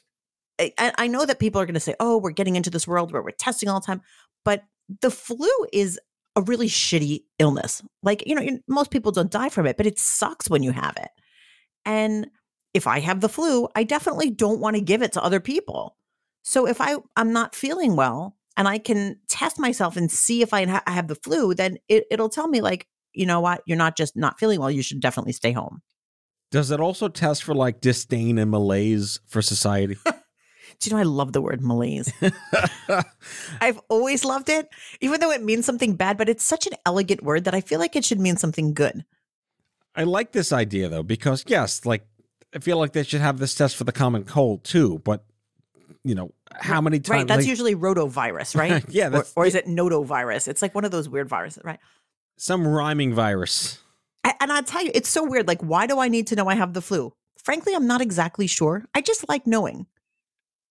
I, 0.59 0.93
I 0.97 1.07
know 1.07 1.25
that 1.25 1.39
people 1.39 1.61
are 1.61 1.65
going 1.65 1.73
to 1.73 1.79
say, 1.79 1.95
oh, 1.99 2.17
we're 2.17 2.31
getting 2.31 2.55
into 2.55 2.69
this 2.69 2.87
world 2.87 3.11
where 3.11 3.21
we're 3.21 3.31
testing 3.31 3.69
all 3.69 3.79
the 3.79 3.85
time. 3.85 4.01
But 4.43 4.63
the 5.01 5.11
flu 5.11 5.49
is 5.71 5.99
a 6.35 6.41
really 6.41 6.67
shitty 6.67 7.23
illness. 7.39 7.81
Like, 8.03 8.25
you 8.25 8.35
know, 8.35 8.59
most 8.67 8.91
people 8.91 9.11
don't 9.11 9.31
die 9.31 9.49
from 9.49 9.65
it, 9.65 9.77
but 9.77 9.85
it 9.85 9.99
sucks 9.99 10.49
when 10.49 10.63
you 10.63 10.71
have 10.71 10.95
it. 10.97 11.09
And 11.85 12.27
if 12.73 12.87
I 12.87 12.99
have 12.99 13.21
the 13.21 13.29
flu, 13.29 13.67
I 13.75 13.83
definitely 13.83 14.29
don't 14.29 14.59
want 14.59 14.75
to 14.75 14.81
give 14.81 15.01
it 15.01 15.13
to 15.13 15.23
other 15.23 15.39
people. 15.39 15.97
So 16.43 16.67
if 16.67 16.81
I 16.81 16.97
I'm 17.15 17.33
not 17.33 17.55
feeling 17.55 17.95
well 17.95 18.37
and 18.57 18.67
I 18.67 18.77
can 18.77 19.19
test 19.27 19.59
myself 19.59 19.97
and 19.97 20.11
see 20.11 20.41
if 20.41 20.53
I 20.53 20.65
ha- 20.65 20.83
I 20.87 20.91
have 20.91 21.07
the 21.07 21.15
flu, 21.15 21.53
then 21.53 21.77
it, 21.87 22.05
it'll 22.09 22.29
tell 22.29 22.47
me 22.47 22.61
like, 22.61 22.87
you 23.13 23.25
know 23.25 23.39
what, 23.39 23.61
you're 23.65 23.77
not 23.77 23.97
just 23.97 24.15
not 24.15 24.39
feeling 24.39 24.59
well. 24.59 24.71
You 24.71 24.81
should 24.81 24.99
definitely 24.99 25.33
stay 25.33 25.51
home. 25.51 25.81
Does 26.51 26.71
it 26.71 26.79
also 26.79 27.07
test 27.07 27.43
for 27.43 27.53
like 27.53 27.79
disdain 27.79 28.37
and 28.37 28.51
malaise 28.51 29.19
for 29.27 29.41
society? 29.41 29.97
Do 30.79 30.89
you 30.89 30.95
know 30.95 30.99
I 30.99 31.03
love 31.03 31.31
the 31.31 31.41
word 31.41 31.61
malaise? 31.61 32.11
I've 33.61 33.79
always 33.87 34.25
loved 34.25 34.49
it, 34.49 34.67
even 34.99 35.19
though 35.19 35.31
it 35.31 35.43
means 35.43 35.65
something 35.65 35.95
bad, 35.95 36.17
but 36.17 36.27
it's 36.27 36.43
such 36.43 36.65
an 36.65 36.73
elegant 36.85 37.21
word 37.21 37.43
that 37.43 37.53
I 37.53 37.61
feel 37.61 37.79
like 37.79 37.95
it 37.95 38.03
should 38.03 38.19
mean 38.19 38.35
something 38.35 38.73
good. 38.73 39.05
I 39.95 40.03
like 40.03 40.31
this 40.31 40.51
idea 40.51 40.89
though 40.89 41.03
because 41.03 41.43
yes, 41.47 41.85
like 41.85 42.05
I 42.53 42.59
feel 42.59 42.77
like 42.77 42.93
they 42.93 43.03
should 43.03 43.21
have 43.21 43.37
this 43.39 43.55
test 43.55 43.75
for 43.75 43.83
the 43.85 43.91
common 43.91 44.23
cold 44.23 44.63
too. 44.63 44.99
But 45.03 45.23
you 46.03 46.15
know, 46.15 46.31
how 46.53 46.81
many 46.81 46.99
times? 46.99 47.09
Right. 47.09 47.27
That's 47.27 47.39
like, 47.41 47.47
usually 47.47 47.75
rotavirus, 47.75 48.55
right? 48.55 48.83
Yeah, 48.89 49.07
Or, 49.07 49.09
that's- 49.11 49.33
or 49.35 49.45
is 49.45 49.55
it 49.55 49.67
norovirus? 49.67 50.47
It's 50.47 50.61
like 50.61 50.73
one 50.75 50.83
of 50.85 50.91
those 50.91 51.07
weird 51.07 51.29
viruses, 51.29 51.63
right? 51.63 51.79
some 52.37 52.67
rhyming 52.67 53.13
virus. 53.13 53.77
And 54.23 54.51
I'll 54.51 54.63
tell 54.63 54.83
you, 54.83 54.89
it's 54.95 55.09
so 55.09 55.23
weird. 55.23 55.47
Like, 55.47 55.61
why 55.61 55.85
do 55.85 55.99
I 55.99 56.07
need 56.07 56.25
to 56.27 56.35
know 56.35 56.47
I 56.47 56.55
have 56.55 56.73
the 56.73 56.81
flu? 56.81 57.13
Frankly, 57.37 57.75
I'm 57.75 57.85
not 57.85 58.01
exactly 58.01 58.47
sure. 58.47 58.83
I 58.95 59.01
just 59.01 59.29
like 59.29 59.45
knowing. 59.45 59.85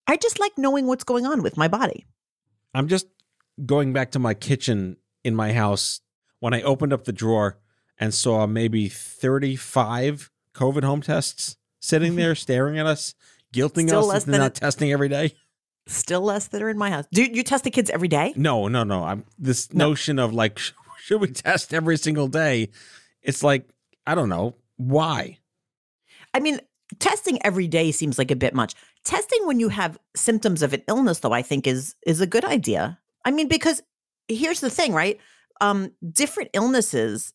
I 0.09 0.17
just 0.17 0.41
like 0.41 0.51
knowing 0.59 0.89
what's 0.89 1.05
going 1.05 1.27
on 1.27 1.43
with 1.45 1.57
my 1.57 1.69
body. 1.69 2.07
I'm 2.75 2.89
just 2.89 3.07
going 3.65 3.93
back 3.93 4.11
to 4.13 4.19
my 4.19 4.35
kitchen 4.35 4.97
in 5.23 5.37
my 5.37 5.53
house 5.53 6.01
when 6.41 6.55
I 6.55 6.63
opened 6.63 6.93
up 6.93 7.05
the 7.05 7.13
drawer 7.13 7.59
and 8.01 8.13
saw 8.13 8.47
maybe 8.49 8.89
35 8.89 10.31
COVID 10.55 10.83
home 10.83 11.03
tests 11.03 11.57
sitting 11.81 12.17
there 12.17 12.35
staring 12.35 12.79
at 12.79 12.87
us, 12.87 13.15
guilting 13.53 13.89
Still 13.89 14.01
us 14.01 14.07
less 14.07 14.23
into 14.23 14.31
than 14.33 14.41
not 14.41 14.55
testing 14.55 14.93
every 14.93 15.09
day. 15.09 15.35
Still 15.87 16.21
less 16.21 16.47
that 16.49 16.63
are 16.63 16.71
in 16.71 16.79
my 16.79 16.91
house. 16.91 17.07
Do 17.13 17.25
you 17.25 17.43
test 17.43 17.65
the 17.65 17.71
kids 17.71 17.91
every 17.91 18.07
day? 18.09 18.33
No, 18.37 18.69
no, 18.69 18.85
no. 18.85 19.03
I'm 19.05 19.25
this 19.39 19.73
No. 19.75 19.89
notion 19.89 20.19
of 20.19 20.33
like, 20.33 20.59
sh- 20.59 20.73
should 21.03 21.21
we 21.21 21.29
test 21.29 21.75
every 21.75 21.97
single 21.97 22.29
day? 22.29 22.69
It's 23.23 23.43
like, 23.43 23.69
I 24.07 24.15
don't 24.15 24.29
know. 24.29 24.55
Why? 24.77 25.39
I 26.33 26.41
mean, 26.41 26.61
testing 27.01 27.45
every 27.45 27.67
day 27.67 27.91
seems 27.91 28.19
like 28.19 28.31
a 28.31 28.37
bit 28.37 28.55
much. 28.55 28.75
Testing 29.05 29.47
when 29.47 29.59
you 29.59 29.69
have 29.71 29.99
symptoms 30.15 30.63
of 30.63 30.73
an 30.73 30.83
illness, 30.87 31.21
though, 31.21 31.33
I 31.33 31.43
think 31.43 31.67
is 31.67 31.95
is 32.07 32.21
a 32.21 32.27
good 32.27 32.45
idea. 32.45 32.99
I 33.25 33.31
mean, 33.31 33.49
because 33.49 33.83
here's 34.29 34.61
the 34.61 34.71
thing, 34.71 34.93
right? 34.93 35.19
Um, 35.61 35.93
different 36.13 36.51
illnesses 36.55 37.33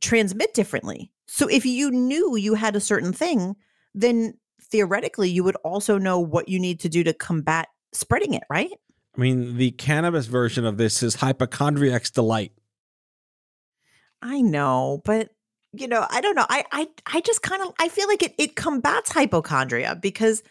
transmit 0.00 0.54
differently. 0.54 1.10
So 1.26 1.48
if 1.48 1.64
you 1.64 1.90
knew 1.90 2.36
you 2.36 2.54
had 2.54 2.76
a 2.76 2.80
certain 2.80 3.12
thing, 3.12 3.56
then 3.94 4.34
theoretically 4.60 5.30
you 5.30 5.44
would 5.44 5.56
also 5.56 5.98
know 5.98 6.18
what 6.18 6.48
you 6.48 6.58
need 6.58 6.80
to 6.80 6.88
do 6.88 7.04
to 7.04 7.12
combat 7.12 7.68
spreading 7.92 8.34
it, 8.34 8.42
right? 8.50 8.70
I 9.16 9.20
mean, 9.20 9.56
the 9.56 9.70
cannabis 9.72 10.26
version 10.26 10.64
of 10.64 10.76
this 10.76 11.02
is 11.02 11.16
hypochondriac's 11.16 12.10
delight. 12.10 12.52
I 14.20 14.40
know, 14.40 15.02
but 15.04 15.30
you 15.72 15.88
know, 15.88 16.06
I 16.08 16.20
don't 16.20 16.34
know. 16.34 16.46
I 16.48 16.64
I 16.72 16.88
I 17.06 17.20
just 17.20 17.42
kind 17.42 17.62
of 17.62 17.72
I 17.78 17.88
feel 17.88 18.08
like 18.08 18.22
it 18.22 18.34
it 18.38 18.56
combats 18.56 19.12
hypochondria 19.12 19.96
because 20.00 20.42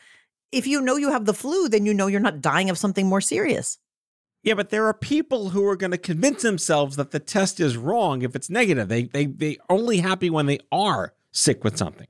if 0.52 0.68
you 0.68 0.82
know 0.82 0.96
you 0.96 1.12
have 1.12 1.26
the 1.26 1.34
flu, 1.34 1.68
then 1.68 1.86
you 1.86 1.94
know 1.94 2.08
you're 2.08 2.20
not 2.20 2.42
dying 2.42 2.70
of 2.70 2.78
something 2.78 3.08
more 3.08 3.22
serious. 3.22 3.78
Yeah, 4.44 4.56
but 4.56 4.70
there 4.70 4.86
are 4.88 4.94
people 4.94 5.50
who 5.50 5.66
are 5.66 5.78
going 5.78 5.92
to 5.92 5.98
convince 5.98 6.42
themselves 6.42 6.98
that 6.98 7.12
the 7.12 7.20
test 7.20 7.62
is 7.62 7.78
wrong 7.78 8.22
if 8.22 8.36
it's 8.36 8.50
negative. 8.50 8.90
They 8.90 9.04
they 9.04 9.26
they 9.26 9.58
only 9.70 10.00
happy 10.00 10.30
when 10.30 10.46
they 10.48 10.60
are 10.72 11.14
sick 11.32 11.64
with 11.64 11.78
something. 11.78 12.08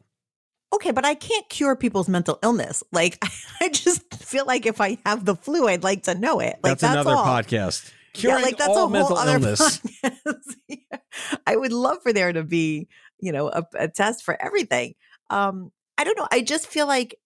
Okay, 0.73 0.89
but 0.89 1.05
I 1.05 1.13
can't 1.13 1.47
cure 1.49 1.75
people's 1.75 2.09
mental 2.09 2.39
illness. 2.41 2.83
Like 2.91 3.23
I 3.61 3.69
just 3.69 4.15
feel 4.15 4.45
like 4.45 4.65
if 4.65 4.81
I 4.81 4.97
have 5.05 5.25
the 5.25 5.35
flu, 5.35 5.67
I'd 5.67 5.83
like 5.83 6.03
to 6.03 6.15
know 6.15 6.39
it. 6.39 6.59
Like 6.63 6.79
that's, 6.79 6.83
another 6.83 7.15
all. 7.15 7.25
podcast. 7.25 7.91
Curing 8.13 8.39
yeah, 8.39 8.43
like 8.43 8.57
that's 8.57 8.69
all 8.69 8.87
a 8.87 8.89
mental 8.89 9.15
whole 9.15 9.17
other 9.17 9.33
illness. 9.33 9.79
podcast. 10.03 10.55
Yeah. 10.67 10.97
I 11.45 11.55
would 11.55 11.73
love 11.73 11.97
for 12.01 12.13
there 12.13 12.33
to 12.33 12.43
be, 12.43 12.87
you 13.19 13.31
know, 13.31 13.49
a, 13.49 13.63
a 13.75 13.87
test 13.87 14.23
for 14.23 14.41
everything. 14.41 14.95
Um, 15.29 15.71
I 15.97 16.03
don't 16.03 16.17
know. 16.17 16.27
I 16.31 16.41
just 16.41 16.67
feel 16.67 16.87
like 16.87 17.19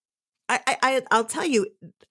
I, 0.49 0.77
I, 0.81 1.01
I'll 1.12 1.25
tell 1.25 1.45
you, 1.45 1.67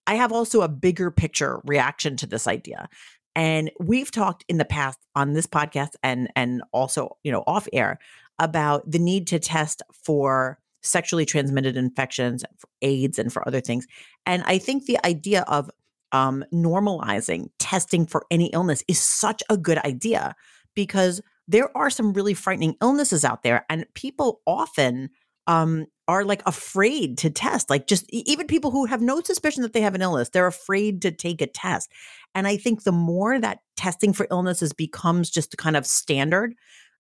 I 0.07 0.15
have 0.15 0.33
also 0.33 0.61
a 0.63 0.69
bigger 0.69 1.11
picture 1.11 1.61
reaction 1.65 2.17
to 2.17 2.27
this 2.27 2.47
idea. 2.47 2.89
And 3.35 3.71
we've 3.81 4.11
talked 4.11 4.45
in 4.49 4.59
the 4.59 4.65
past 4.65 4.99
on 5.15 5.35
this 5.35 5.47
podcast 5.47 5.91
and 6.03 6.31
and 6.37 6.63
also, 6.73 7.17
you 7.23 7.31
know, 7.31 7.45
off 7.47 7.69
air 7.73 7.99
about 8.39 8.91
the 8.91 8.99
need 8.99 9.27
to 9.29 9.39
test 9.39 9.83
for 9.93 10.59
sexually 10.83 11.27
transmitted 11.27 11.77
infections, 11.77 12.45
for 12.59 12.69
AIDS 12.81 13.19
and 13.19 13.33
for 13.33 13.47
other 13.47 13.61
things. 13.61 13.87
And 14.25 14.43
I 14.45 14.59
think 14.59 14.87
the 14.87 14.99
idea 15.05 15.43
of 15.49 15.71
um, 16.13 16.45
normalizing 16.53 17.51
testing 17.59 18.07
for 18.07 18.25
any 18.31 18.47
illness 18.47 18.83
is 18.89 18.99
such 18.99 19.43
a 19.51 19.57
good 19.57 19.79
idea 19.79 20.35
because 20.75 21.21
there 21.49 21.77
are 21.77 21.91
some 21.91 22.13
really 22.13 22.35
frightening 22.35 22.77
illnesses 22.81 23.25
out 23.25 23.43
there, 23.43 23.67
and 23.69 23.87
people 23.95 24.41
often 24.47 25.11
um, 25.47 25.87
are 26.09 26.25
like 26.25 26.43
afraid 26.47 27.19
to 27.19 27.31
test. 27.31 27.69
Like 27.69 27.87
just 27.87 28.07
even 28.11 28.47
people 28.47 28.71
who 28.71 28.87
have 28.87 29.01
no 29.01 29.21
suspicion 29.21 29.63
that 29.63 29.73
they 29.73 29.81
have 29.81 29.95
an 29.95 30.03
illness, 30.03 30.29
they're 30.29 30.47
afraid 30.47 31.03
to 31.03 31.11
take 31.11 31.41
a 31.41 31.47
test. 31.47 31.91
And 32.35 32.47
I 32.47 32.57
think 32.57 32.83
the 32.83 32.93
more 32.93 33.41
that 33.41 33.61
testing 33.77 34.13
for 34.13 34.27
illnesses 34.31 34.73
becomes 34.73 35.31
just 35.31 35.57
kind 35.57 35.77
of 35.77 35.87
standard, 35.87 36.55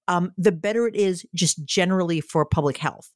um, 0.08 0.32
the 0.36 0.52
better 0.52 0.86
it 0.86 0.96
is 0.96 1.26
just 1.34 1.64
generally 1.64 2.20
for 2.20 2.44
public 2.44 2.78
health. 2.78 3.12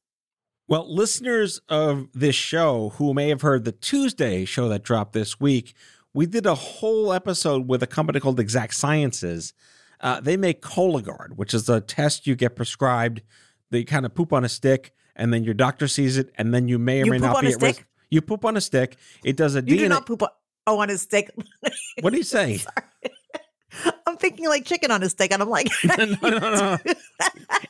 Well, 0.67 0.93
listeners 0.93 1.59
of 1.67 2.07
this 2.13 2.35
show 2.35 2.93
who 2.95 3.13
may 3.13 3.29
have 3.29 3.41
heard 3.41 3.65
the 3.65 3.73
Tuesday 3.73 4.45
show 4.45 4.69
that 4.69 4.83
dropped 4.83 5.11
this 5.13 5.39
week, 5.39 5.73
we 6.13 6.25
did 6.25 6.45
a 6.45 6.55
whole 6.55 7.11
episode 7.11 7.67
with 7.67 7.83
a 7.83 7.87
company 7.87 8.19
called 8.19 8.39
Exact 8.39 8.75
Sciences. 8.75 9.53
Uh, 9.99 10.21
they 10.21 10.37
make 10.37 10.61
Cologuard, 10.61 11.35
which 11.35 11.53
is 11.53 11.67
a 11.67 11.81
test 11.81 12.27
you 12.27 12.35
get 12.35 12.55
prescribed. 12.55 13.21
They 13.69 13.83
kind 13.83 14.05
of 14.05 14.15
poop 14.15 14.31
on 14.33 14.45
a 14.45 14.49
stick, 14.49 14.93
and 15.15 15.33
then 15.33 15.43
your 15.43 15.53
doctor 15.53 15.87
sees 15.87 16.17
it, 16.17 16.31
and 16.37 16.53
then 16.53 16.67
you 16.67 16.79
may 16.79 17.01
or 17.01 17.05
You 17.05 17.11
may 17.11 17.17
not 17.19 17.41
be 17.41 17.53
at 17.53 17.61
risk. 17.61 17.85
You 18.09 18.21
poop 18.21 18.43
on 18.45 18.57
a 18.57 18.61
stick. 18.61 18.97
It 19.23 19.37
does 19.37 19.55
a 19.55 19.59
You 19.59 19.75
DNA. 19.75 19.79
do 19.79 19.89
not 19.89 20.05
poop 20.05 20.23
on, 20.23 20.29
oh, 20.67 20.79
on 20.79 20.89
a 20.89 20.97
stick. 20.97 21.31
what 22.01 22.11
do 22.11 22.17
you 22.17 22.23
say? 22.23 22.59
I'm 24.05 24.17
thinking 24.17 24.47
like 24.47 24.65
chicken 24.65 24.91
on 24.91 25.01
a 25.01 25.09
stick, 25.09 25.31
and 25.31 25.41
I'm 25.41 25.49
like, 25.49 25.69
no, 25.97 26.05
no, 26.05 26.15
no, 26.21 26.39
no. 26.39 26.77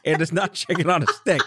It 0.04 0.20
is 0.22 0.32
not 0.32 0.54
chicken 0.54 0.90
on 0.90 1.04
a 1.04 1.08
stick. 1.08 1.42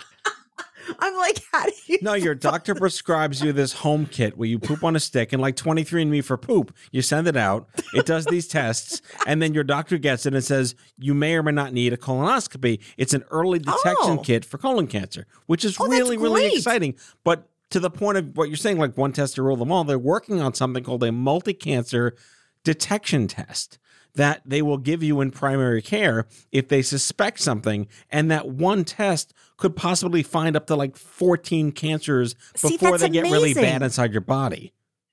I'm 0.99 1.17
like, 1.17 1.41
how 1.53 1.65
do 1.67 1.73
you? 1.87 1.99
No, 2.03 2.15
your 2.15 2.35
doctor 2.35 2.75
prescribes 2.75 3.43
you 3.43 3.53
this 3.53 3.73
home 3.73 4.07
kit 4.07 4.37
where 4.37 4.49
you 4.49 4.59
poop 4.59 4.83
on 4.85 4.97
a 4.97 5.01
stick 5.01 5.33
and 5.33 5.41
like 5.41 5.57
23andMe 5.57 6.25
for 6.25 6.37
poop. 6.37 6.75
You 6.93 7.03
send 7.03 7.27
it 7.29 7.37
out, 7.37 7.69
it 7.95 8.07
does 8.07 8.25
these 8.27 8.47
tests, 8.49 9.01
and 9.27 9.41
then 9.43 9.55
your 9.55 9.65
doctor 9.65 9.99
gets 9.99 10.27
it 10.27 10.35
and 10.35 10.45
says 10.45 10.75
you 10.99 11.15
may 11.15 11.35
or 11.35 11.43
may 11.43 11.53
not 11.53 11.73
need 11.73 11.93
a 11.93 11.97
colonoscopy. 11.97 12.81
It's 12.97 13.15
an 13.15 13.25
early 13.31 13.59
detection 13.59 13.95
Oh. 13.97 14.19
kit 14.19 14.45
for 14.45 14.59
colon 14.59 14.87
cancer, 14.87 15.27
which 15.47 15.65
is 15.65 15.77
Oh, 15.81 15.87
really, 15.89 16.17
really 16.17 16.47
exciting. 16.55 16.95
But 17.25 17.49
to 17.71 17.81
the 17.81 17.91
point 17.91 18.19
of 18.19 18.37
what 18.37 18.49
you're 18.49 18.57
saying, 18.57 18.79
like 18.79 18.97
one 18.97 19.13
test 19.13 19.35
to 19.37 19.43
rule 19.43 19.57
them 19.57 19.73
all, 19.73 19.85
they're 19.85 19.99
working 19.99 20.41
on 20.41 20.55
something 20.55 20.85
called 20.85 21.03
a 21.03 21.11
multi 21.13 21.55
cancer 21.55 22.15
detection 22.63 23.27
test 23.27 23.79
that 24.15 24.43
they 24.45 24.63
will 24.63 24.79
give 24.79 25.03
you 25.03 25.21
in 25.21 25.31
primary 25.31 25.83
care 25.83 26.27
if 26.53 26.69
they 26.69 26.83
suspect 26.83 27.41
something. 27.41 27.89
And 28.11 28.31
that 28.31 28.49
one 28.49 28.85
test 28.85 29.35
could 29.57 29.77
possibly 29.77 30.23
find 30.23 30.57
up 30.57 30.67
to 30.69 30.77
like 30.77 30.97
14 30.97 31.73
cancers 31.73 32.35
See, 32.55 32.77
before 32.77 32.99
they 32.99 33.09
get 33.09 33.25
really 33.25 33.55
bad 33.55 33.83
inside 33.83 34.13
your 34.13 34.21
body. 34.21 34.73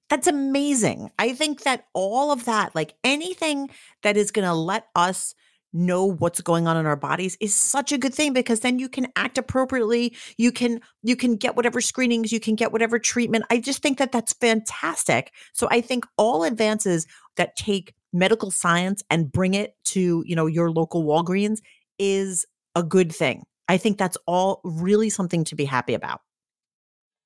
That's 0.09 0.27
amazing. 0.27 1.09
I 1.17 1.33
think 1.33 1.63
that 1.63 1.85
all 1.93 2.31
of 2.31 2.45
that, 2.45 2.75
like 2.75 2.95
anything 3.03 3.69
that 4.03 4.17
is 4.17 4.31
going 4.31 4.47
to 4.47 4.53
let 4.53 4.87
us 4.95 5.33
know 5.73 6.05
what's 6.05 6.41
going 6.41 6.67
on 6.67 6.75
in 6.75 6.85
our 6.85 6.95
bodies 6.97 7.37
is 7.39 7.55
such 7.55 7.91
a 7.91 7.97
good 7.97 8.13
thing 8.13 8.33
because 8.33 8.59
then 8.59 8.77
you 8.77 8.89
can 8.89 9.07
act 9.15 9.37
appropriately 9.37 10.13
you 10.37 10.51
can 10.51 10.81
you 11.01 11.15
can 11.15 11.35
get 11.35 11.55
whatever 11.55 11.79
screenings 11.79 12.31
you 12.31 12.41
can 12.41 12.55
get 12.55 12.73
whatever 12.73 12.99
treatment 12.99 13.45
i 13.49 13.57
just 13.57 13.81
think 13.81 13.97
that 13.97 14.11
that's 14.11 14.33
fantastic 14.33 15.31
so 15.53 15.69
i 15.71 15.79
think 15.79 16.05
all 16.17 16.43
advances 16.43 17.07
that 17.37 17.55
take 17.55 17.93
medical 18.13 18.52
science 18.52 19.04
and 19.10 19.32
bring 19.32 19.54
it 19.54 19.76
to 19.86 20.24
you 20.26 20.36
know 20.36 20.47
your 20.47 20.71
local 20.71 21.04
walgreens 21.04 21.60
is 22.00 22.45
a 22.76 22.84
good 22.84 23.13
thing 23.13 23.43
i 23.67 23.78
think 23.78 23.97
that's 23.97 24.17
all 24.26 24.62
really 24.63 25.10
something 25.10 25.43
to 25.43 25.56
be 25.56 25.65
happy 25.65 25.93
about 25.93 26.21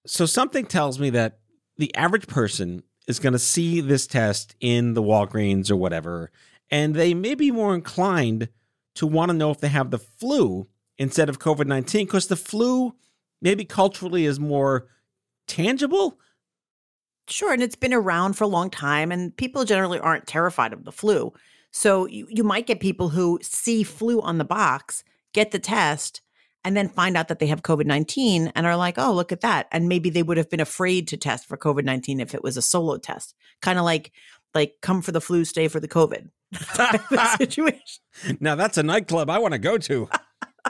So 0.06 0.26
something 0.26 0.65
tells 0.65 1.00
me 1.00 1.10
that 1.12 1.39
the 1.78 1.93
average 1.95 2.28
person 2.28 2.84
is 3.08 3.19
going 3.19 3.34
to 3.34 3.39
see 3.39 3.82
this 3.82 4.08
test 4.08 4.56
in 4.60 4.93
the 4.93 5.02
Walgreens 5.02 5.69
or 5.69 5.76
whatever, 5.76 6.32
and 6.69 6.95
they 6.95 7.13
may 7.13 7.36
be 7.36 7.52
more 7.52 7.76
inclined 7.76 8.50
to 8.95 9.08
want 9.08 9.30
to 9.30 9.38
know 9.38 9.52
if 9.52 9.60
they 9.60 9.67
have 9.67 9.91
the 9.91 10.00
flu 10.00 10.67
instead 10.98 11.30
of 11.30 11.39
COVID 11.39 11.67
19 11.67 12.06
because 12.06 12.28
the 12.28 12.36
flu 12.36 12.95
maybe 13.41 13.65
culturally 13.65 14.26
is 14.26 14.39
more 14.39 14.88
tangible. 15.48 16.19
Sure, 17.27 17.53
and 17.53 17.63
it's 17.63 17.75
been 17.75 17.93
around 17.93 18.33
for 18.33 18.43
a 18.43 18.47
long 18.47 18.69
time, 18.69 19.11
and 19.11 19.35
people 19.35 19.65
generally 19.65 19.99
aren't 19.99 20.27
terrified 20.27 20.73
of 20.73 20.85
the 20.85 20.91
flu. 20.91 21.33
So 21.71 22.05
you, 22.05 22.27
you 22.29 22.43
might 22.43 22.67
get 22.67 22.79
people 22.79 23.09
who 23.09 23.39
see 23.41 23.83
flu 23.83 24.21
on 24.21 24.38
the 24.38 24.45
box, 24.45 25.03
get 25.33 25.51
the 25.51 25.59
test, 25.59 26.21
and 26.63 26.75
then 26.75 26.89
find 26.89 27.17
out 27.17 27.27
that 27.27 27.39
they 27.39 27.47
have 27.47 27.63
COVID 27.63 27.85
19 27.85 28.51
and 28.55 28.65
are 28.65 28.75
like, 28.77 28.97
oh, 28.97 29.13
look 29.13 29.31
at 29.31 29.41
that. 29.41 29.67
And 29.71 29.88
maybe 29.88 30.09
they 30.09 30.23
would 30.23 30.38
have 30.38 30.49
been 30.49 30.59
afraid 30.59 31.07
to 31.09 31.17
test 31.17 31.47
for 31.47 31.57
COVID 31.57 31.83
19 31.83 32.19
if 32.19 32.33
it 32.33 32.43
was 32.43 32.57
a 32.57 32.61
solo 32.61 32.97
test. 32.97 33.35
Kind 33.61 33.77
of 33.77 33.85
like, 33.85 34.11
like 34.53 34.75
come 34.81 35.01
for 35.01 35.11
the 35.11 35.21
flu, 35.21 35.45
stay 35.45 35.67
for 35.67 35.79
the 35.79 35.88
COVID 35.88 36.29
situation. 37.38 38.39
Now 38.39 38.55
that's 38.55 38.77
a 38.77 38.83
nightclub 38.83 39.29
I 39.29 39.38
want 39.38 39.51
to 39.51 39.59
go 39.59 39.77
to. 39.77 40.09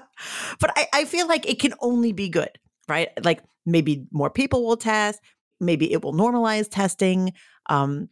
but 0.60 0.72
I, 0.76 0.88
I 0.94 1.06
feel 1.06 1.28
like 1.28 1.48
it 1.48 1.60
can 1.60 1.74
only 1.80 2.12
be 2.12 2.30
good, 2.30 2.52
right? 2.90 3.10
Like 3.24 3.42
maybe 3.66 4.06
more 4.12 4.30
people 4.30 4.66
will 4.66 4.78
test, 4.78 5.22
maybe 5.60 5.92
it 5.92 6.04
will 6.04 6.14
normalize 6.14 6.70
testing. 6.70 7.34
Um, 7.68 8.10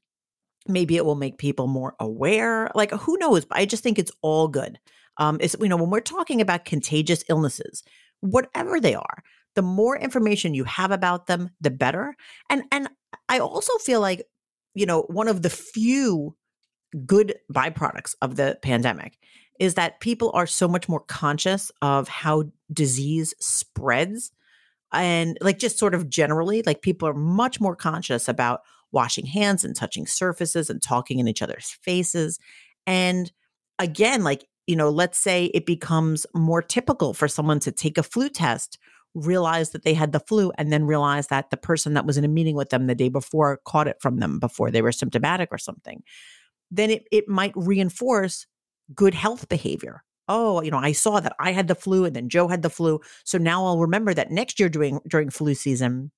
maybe 0.67 0.95
it 0.95 1.05
will 1.05 1.15
make 1.15 1.37
people 1.37 1.67
more 1.67 1.95
aware. 1.99 2.69
Like 2.75 2.91
who 2.91 3.17
knows? 3.17 3.45
But 3.45 3.57
I 3.57 3.65
just 3.65 3.83
think 3.83 3.99
it's 3.99 4.11
all 4.21 4.47
good. 4.47 4.79
Um, 5.17 5.37
it's 5.41 5.55
you 5.59 5.69
know 5.69 5.77
when 5.77 5.89
we're 5.89 6.01
talking 6.01 6.41
about 6.41 6.65
contagious 6.65 7.23
illnesses, 7.29 7.83
whatever 8.21 8.79
they 8.79 8.95
are, 8.95 9.23
the 9.55 9.61
more 9.61 9.97
information 9.97 10.53
you 10.53 10.63
have 10.63 10.91
about 10.91 11.27
them, 11.27 11.49
the 11.61 11.71
better. 11.71 12.15
And 12.49 12.63
and 12.71 12.89
I 13.29 13.39
also 13.39 13.77
feel 13.77 14.01
like 14.01 14.23
you 14.73 14.85
know 14.85 15.03
one 15.03 15.27
of 15.27 15.41
the 15.41 15.49
few 15.49 16.35
good 17.05 17.35
byproducts 17.51 18.15
of 18.21 18.35
the 18.35 18.57
pandemic 18.61 19.17
is 19.59 19.75
that 19.75 19.99
people 19.99 20.31
are 20.33 20.47
so 20.47 20.67
much 20.67 20.89
more 20.89 20.99
conscious 21.01 21.71
of 21.81 22.07
how 22.07 22.43
disease 22.71 23.33
spreads 23.39 24.31
and 24.93 25.37
like 25.41 25.59
just 25.59 25.79
sort 25.79 25.95
of 25.95 26.09
generally 26.09 26.63
like 26.65 26.81
people 26.81 27.07
are 27.07 27.13
much 27.13 27.59
more 27.59 27.75
conscious 27.75 28.27
about 28.27 28.61
washing 28.91 29.25
hands 29.25 29.63
and 29.63 29.75
touching 29.75 30.05
surfaces 30.05 30.69
and 30.69 30.81
talking 30.81 31.19
in 31.19 31.27
each 31.27 31.41
other's 31.41 31.77
faces. 31.81 32.39
And 32.85 33.31
again 33.79 34.23
like 34.23 34.45
you 34.67 34.75
know 34.75 34.89
let's 34.89 35.17
say 35.17 35.45
it 35.45 35.65
becomes 35.65 36.25
more 36.35 36.61
typical 36.61 37.13
for 37.13 37.27
someone 37.27 37.59
to 37.59 37.71
take 37.71 37.97
a 37.97 38.03
flu 38.03 38.29
test 38.29 38.77
realize 39.15 39.71
that 39.71 39.83
they 39.83 39.93
had 39.93 40.11
the 40.11 40.19
flu 40.19 40.51
and 40.57 40.71
then 40.71 40.85
realize 40.85 41.27
that 41.27 41.49
the 41.49 41.57
person 41.57 41.93
that 41.93 42.05
was 42.05 42.17
in 42.17 42.25
a 42.25 42.27
meeting 42.29 42.55
with 42.55 42.69
them 42.69 42.87
the 42.87 42.95
day 42.95 43.09
before 43.09 43.59
caught 43.65 43.87
it 43.87 43.97
from 44.01 44.17
them 44.17 44.39
before 44.39 44.71
they 44.71 44.81
were 44.81 44.91
symptomatic 44.91 45.49
or 45.51 45.57
something. 45.57 46.01
Then 46.71 46.89
it, 46.89 47.07
it 47.11 47.27
might 47.27 47.53
reinforce 47.55 48.47
good 48.95 49.13
health 49.13 49.47
behavior 49.49 50.03
oh, 50.27 50.61
you 50.61 50.71
know, 50.71 50.77
I 50.77 50.91
saw 50.91 51.19
that 51.19 51.35
I 51.39 51.51
had 51.51 51.67
the 51.67 51.75
flu 51.75 52.05
and 52.05 52.15
then 52.15 52.29
Joe 52.29 52.47
had 52.47 52.61
the 52.61 52.69
flu. 52.69 52.99
So 53.23 53.37
now 53.37 53.65
I'll 53.65 53.79
remember 53.79 54.13
that 54.13 54.31
next 54.31 54.59
year 54.59 54.69
during 54.69 54.99
during 55.07 55.29
flu 55.29 55.53
season, 55.53 56.11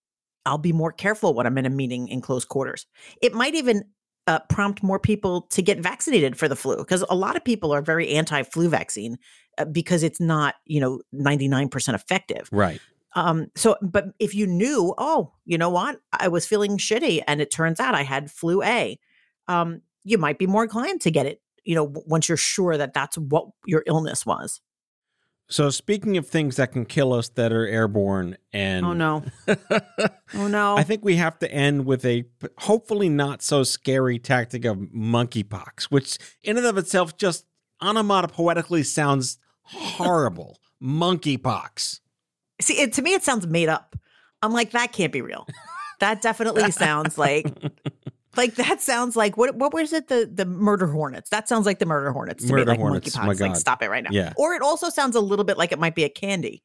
I'll 0.45 0.57
be 0.57 0.73
more 0.73 0.91
careful 0.91 1.33
when 1.33 1.45
I'm 1.45 1.57
in 1.57 1.65
a 1.65 1.69
meeting 1.69 2.07
in 2.07 2.21
close 2.21 2.45
quarters. 2.45 2.85
It 3.21 3.33
might 3.33 3.55
even 3.55 3.83
uh, 4.27 4.39
prompt 4.49 4.81
more 4.81 4.99
people 4.99 5.41
to 5.51 5.61
get 5.61 5.79
vaccinated 5.79 6.37
for 6.37 6.47
the 6.47 6.55
flu 6.55 6.77
because 6.77 7.03
a 7.09 7.15
lot 7.15 7.35
of 7.35 7.43
people 7.43 7.71
are 7.71 7.81
very 7.81 8.09
anti-flu 8.09 8.69
vaccine 8.69 9.17
uh, 9.57 9.65
because 9.65 10.03
it's 10.03 10.19
not, 10.19 10.55
you 10.65 10.79
know, 10.79 10.99
99% 11.13 11.93
effective. 11.93 12.49
Right. 12.51 12.79
Um, 13.15 13.47
so, 13.55 13.77
but 13.81 14.07
if 14.19 14.35
you 14.35 14.45
knew, 14.45 14.93
oh, 14.97 15.31
you 15.45 15.57
know 15.57 15.69
what, 15.69 16.01
I 16.11 16.27
was 16.27 16.45
feeling 16.45 16.77
shitty 16.77 17.21
and 17.27 17.39
it 17.39 17.51
turns 17.51 17.79
out 17.79 17.95
I 17.95 18.01
had 18.01 18.31
flu 18.31 18.61
A, 18.63 18.99
um, 19.47 19.81
you 20.03 20.17
might 20.17 20.37
be 20.37 20.47
more 20.47 20.63
inclined 20.63 21.01
to 21.01 21.11
get 21.11 21.25
it 21.25 21.41
you 21.65 21.75
know, 21.75 21.91
once 22.05 22.29
you're 22.29 22.37
sure 22.37 22.77
that 22.77 22.93
that's 22.93 23.17
what 23.17 23.47
your 23.65 23.83
illness 23.87 24.25
was. 24.25 24.61
So 25.47 25.69
speaking 25.69 26.17
of 26.17 26.27
things 26.27 26.55
that 26.55 26.71
can 26.71 26.85
kill 26.85 27.13
us 27.13 27.29
that 27.29 27.51
are 27.51 27.67
airborne 27.67 28.37
and 28.51 28.85
Oh 28.85 28.93
no. 28.93 29.23
oh 30.33 30.47
no. 30.47 30.75
I 30.75 30.83
think 30.83 31.03
we 31.05 31.17
have 31.17 31.37
to 31.39 31.51
end 31.51 31.85
with 31.85 32.03
a 32.05 32.25
hopefully 32.59 33.09
not 33.09 33.43
so 33.43 33.63
scary 33.63 34.17
tactic 34.17 34.65
of 34.65 34.77
monkeypox, 34.77 35.85
which 35.85 36.17
in 36.41 36.57
and 36.57 36.65
of 36.65 36.77
itself 36.77 37.17
just 37.17 37.45
onomatopoetically 37.81 38.85
sounds 38.85 39.37
horrible. 39.63 40.59
monkeypox. 40.83 41.99
See, 42.61 42.81
it, 42.81 42.93
to 42.93 43.01
me 43.01 43.13
it 43.13 43.23
sounds 43.23 43.45
made 43.45 43.69
up. 43.69 43.95
I'm 44.41 44.51
like 44.51 44.71
that 44.71 44.93
can't 44.93 45.13
be 45.13 45.21
real. 45.21 45.45
That 45.99 46.21
definitely 46.21 46.71
sounds 46.71 47.17
like 47.17 47.45
like 48.37 48.55
that 48.55 48.81
sounds 48.81 49.15
like 49.15 49.37
what 49.37 49.55
what 49.55 49.73
was 49.73 49.93
it 49.93 50.07
the 50.07 50.29
the 50.31 50.45
murder 50.45 50.87
hornets 50.87 51.29
that 51.29 51.47
sounds 51.47 51.65
like 51.65 51.79
the 51.79 51.85
murder 51.85 52.11
hornets 52.11 52.43
to 52.45 52.51
murder 52.51 52.65
me 52.65 52.69
like 52.71 52.79
hornets. 52.79 53.15
monkeypox 53.15 53.25
God. 53.37 53.39
like 53.49 53.55
stop 53.55 53.81
it 53.83 53.89
right 53.89 54.03
now 54.03 54.09
Yeah. 54.11 54.33
or 54.37 54.53
it 54.53 54.61
also 54.61 54.89
sounds 54.89 55.15
a 55.15 55.21
little 55.21 55.45
bit 55.45 55.57
like 55.57 55.71
it 55.71 55.79
might 55.79 55.95
be 55.95 56.03
a 56.03 56.09
candy 56.09 56.63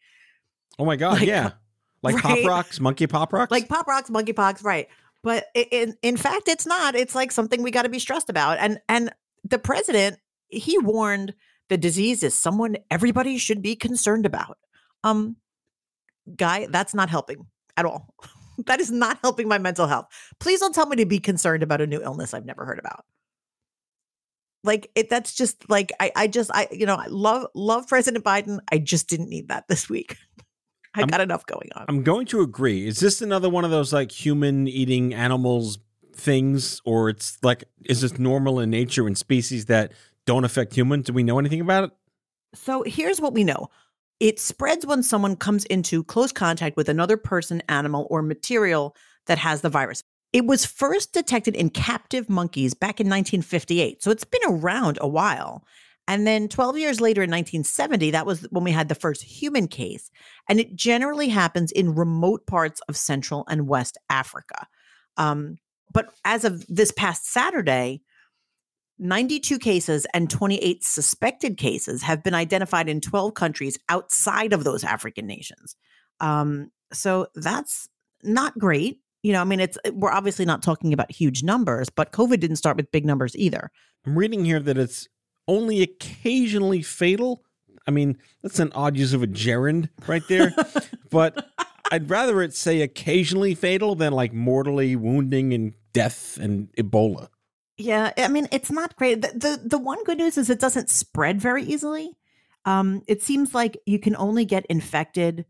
Oh 0.78 0.84
my 0.84 0.96
god, 0.96 1.18
Like, 1.18 1.28
yeah. 1.28 1.50
Like 2.02 2.14
right? 2.24 2.42
pop 2.42 2.48
rocks, 2.48 2.80
monkey 2.80 3.06
pop 3.06 3.32
rocks? 3.32 3.50
like 3.50 3.68
pop 3.68 3.86
rocks 3.86 4.08
monkeypox 4.08 4.64
right 4.64 4.88
but 5.22 5.44
in 5.54 5.94
in 6.02 6.16
fact 6.16 6.48
it's 6.48 6.66
not 6.66 6.94
it's 6.94 7.14
like 7.14 7.30
something 7.30 7.62
we 7.62 7.70
got 7.70 7.82
to 7.82 7.88
be 7.90 7.98
stressed 7.98 8.30
about 8.30 8.58
and 8.58 8.80
and 8.88 9.12
the 9.44 9.58
president 9.58 10.18
he 10.48 10.78
warned 10.78 11.34
the 11.68 11.76
disease 11.76 12.22
is 12.22 12.34
someone 12.34 12.76
everybody 12.90 13.36
should 13.38 13.60
be 13.60 13.76
concerned 13.76 14.24
about 14.26 14.56
um 15.04 15.36
guy 16.36 16.66
that's 16.70 16.94
not 16.94 17.10
helping 17.10 17.44
at 17.76 17.84
all 17.84 18.14
that 18.66 18.80
is 18.80 18.90
not 18.90 19.18
helping 19.22 19.48
my 19.48 19.58
mental 19.58 19.86
health 19.86 20.06
please 20.38 20.60
don't 20.60 20.74
tell 20.74 20.86
me 20.86 20.96
to 20.96 21.06
be 21.06 21.18
concerned 21.18 21.62
about 21.62 21.80
a 21.80 21.86
new 21.86 22.00
illness 22.02 22.34
i've 22.34 22.44
never 22.46 22.64
heard 22.64 22.78
about 22.78 23.04
like 24.64 24.90
it 24.94 25.08
that's 25.08 25.34
just 25.34 25.68
like 25.70 25.90
i 26.00 26.12
i 26.16 26.26
just 26.26 26.50
i 26.52 26.68
you 26.70 26.86
know 26.86 26.96
i 26.96 27.06
love 27.06 27.46
love 27.54 27.88
president 27.88 28.24
biden 28.24 28.58
i 28.72 28.78
just 28.78 29.08
didn't 29.08 29.28
need 29.28 29.48
that 29.48 29.66
this 29.68 29.88
week 29.88 30.16
i 30.94 31.00
I'm- 31.00 31.08
got 31.08 31.20
enough 31.20 31.46
going 31.46 31.70
on 31.74 31.86
I'm 31.88 32.02
going 32.02 32.26
to 32.26 32.40
agree. 32.40 32.86
Is 32.86 32.98
this 33.00 33.22
another 33.22 33.48
one 33.48 33.64
of 33.64 33.70
those 33.70 33.92
like 33.92 34.10
human 34.12 34.66
eating 34.68 35.14
animals 35.14 35.78
things 36.14 36.82
or 36.84 37.08
it's 37.08 37.38
like 37.42 37.64
is 37.86 38.00
this 38.02 38.18
normal 38.18 38.60
in 38.60 38.70
nature 38.70 39.06
in 39.06 39.14
species 39.14 39.66
that 39.66 39.92
don't 40.26 40.44
affect 40.44 40.74
humans? 40.74 41.06
Do 41.06 41.12
we 41.12 41.22
know 41.22 41.38
anything 41.38 41.60
about 41.60 41.84
it? 41.84 41.90
So 42.54 42.82
here's 42.82 43.20
what 43.20 43.32
we 43.32 43.44
know 43.44 43.70
it 44.20 44.38
spreads 44.38 44.86
when 44.86 45.02
someone 45.02 45.34
comes 45.34 45.64
into 45.64 46.04
close 46.04 46.30
contact 46.30 46.76
with 46.76 46.88
another 46.88 47.16
person, 47.16 47.62
animal, 47.68 48.06
or 48.10 48.22
material 48.22 48.94
that 49.26 49.38
has 49.38 49.62
the 49.62 49.70
virus. 49.70 50.02
It 50.32 50.46
was 50.46 50.64
first 50.64 51.12
detected 51.12 51.56
in 51.56 51.70
captive 51.70 52.28
monkeys 52.28 52.74
back 52.74 53.00
in 53.00 53.06
1958. 53.06 54.02
So 54.02 54.10
it's 54.10 54.24
been 54.24 54.40
around 54.46 54.98
a 55.00 55.08
while. 55.08 55.64
And 56.06 56.26
then 56.26 56.48
12 56.48 56.78
years 56.78 57.00
later 57.00 57.22
in 57.22 57.30
1970, 57.30 58.10
that 58.12 58.26
was 58.26 58.42
when 58.50 58.64
we 58.64 58.72
had 58.72 58.88
the 58.88 58.94
first 58.94 59.22
human 59.22 59.68
case. 59.68 60.10
And 60.48 60.60
it 60.60 60.76
generally 60.76 61.28
happens 61.28 61.72
in 61.72 61.94
remote 61.94 62.46
parts 62.46 62.80
of 62.88 62.96
Central 62.96 63.44
and 63.48 63.68
West 63.68 63.96
Africa. 64.08 64.66
Um, 65.16 65.58
but 65.92 66.12
as 66.24 66.44
of 66.44 66.64
this 66.68 66.92
past 66.92 67.26
Saturday, 67.26 68.02
92 69.00 69.58
cases 69.58 70.06
and 70.12 70.28
28 70.28 70.84
suspected 70.84 71.56
cases 71.56 72.02
have 72.02 72.22
been 72.22 72.34
identified 72.34 72.88
in 72.88 73.00
12 73.00 73.34
countries 73.34 73.78
outside 73.88 74.52
of 74.52 74.62
those 74.62 74.84
African 74.84 75.26
nations. 75.26 75.74
Um, 76.20 76.70
so 76.92 77.28
that's 77.34 77.88
not 78.22 78.58
great. 78.58 79.00
You 79.22 79.32
know, 79.32 79.40
I 79.40 79.44
mean, 79.44 79.60
it's 79.60 79.78
we're 79.92 80.12
obviously 80.12 80.44
not 80.44 80.62
talking 80.62 80.92
about 80.92 81.10
huge 81.10 81.42
numbers, 81.42 81.88
but 81.88 82.12
COVID 82.12 82.40
didn't 82.40 82.56
start 82.56 82.76
with 82.76 82.92
big 82.92 83.06
numbers 83.06 83.34
either. 83.36 83.70
I'm 84.06 84.18
reading 84.18 84.44
here 84.44 84.60
that 84.60 84.78
it's 84.78 85.08
only 85.48 85.82
occasionally 85.82 86.82
fatal. 86.82 87.42
I 87.86 87.90
mean, 87.90 88.18
that's 88.42 88.58
an 88.58 88.72
odd 88.74 88.96
use 88.96 89.14
of 89.14 89.22
a 89.22 89.26
gerund 89.26 89.88
right 90.06 90.22
there. 90.28 90.54
but 91.10 91.48
I'd 91.90 92.08
rather 92.08 92.42
it 92.42 92.54
say 92.54 92.82
occasionally 92.82 93.54
fatal 93.54 93.94
than 93.94 94.12
like 94.12 94.32
mortally 94.32 94.94
wounding 94.94 95.52
and 95.54 95.74
death 95.92 96.38
and 96.38 96.68
Ebola. 96.76 97.28
Yeah, 97.80 98.12
I 98.18 98.28
mean, 98.28 98.46
it's 98.52 98.70
not 98.70 98.94
great. 98.96 99.22
The, 99.22 99.28
the 99.28 99.68
the 99.68 99.78
one 99.78 100.04
good 100.04 100.18
news 100.18 100.36
is 100.36 100.50
it 100.50 100.60
doesn't 100.60 100.90
spread 100.90 101.40
very 101.40 101.62
easily. 101.64 102.16
Um, 102.66 103.02
it 103.08 103.22
seems 103.22 103.54
like 103.54 103.78
you 103.86 103.98
can 103.98 104.14
only 104.16 104.44
get 104.44 104.66
infected 104.66 105.46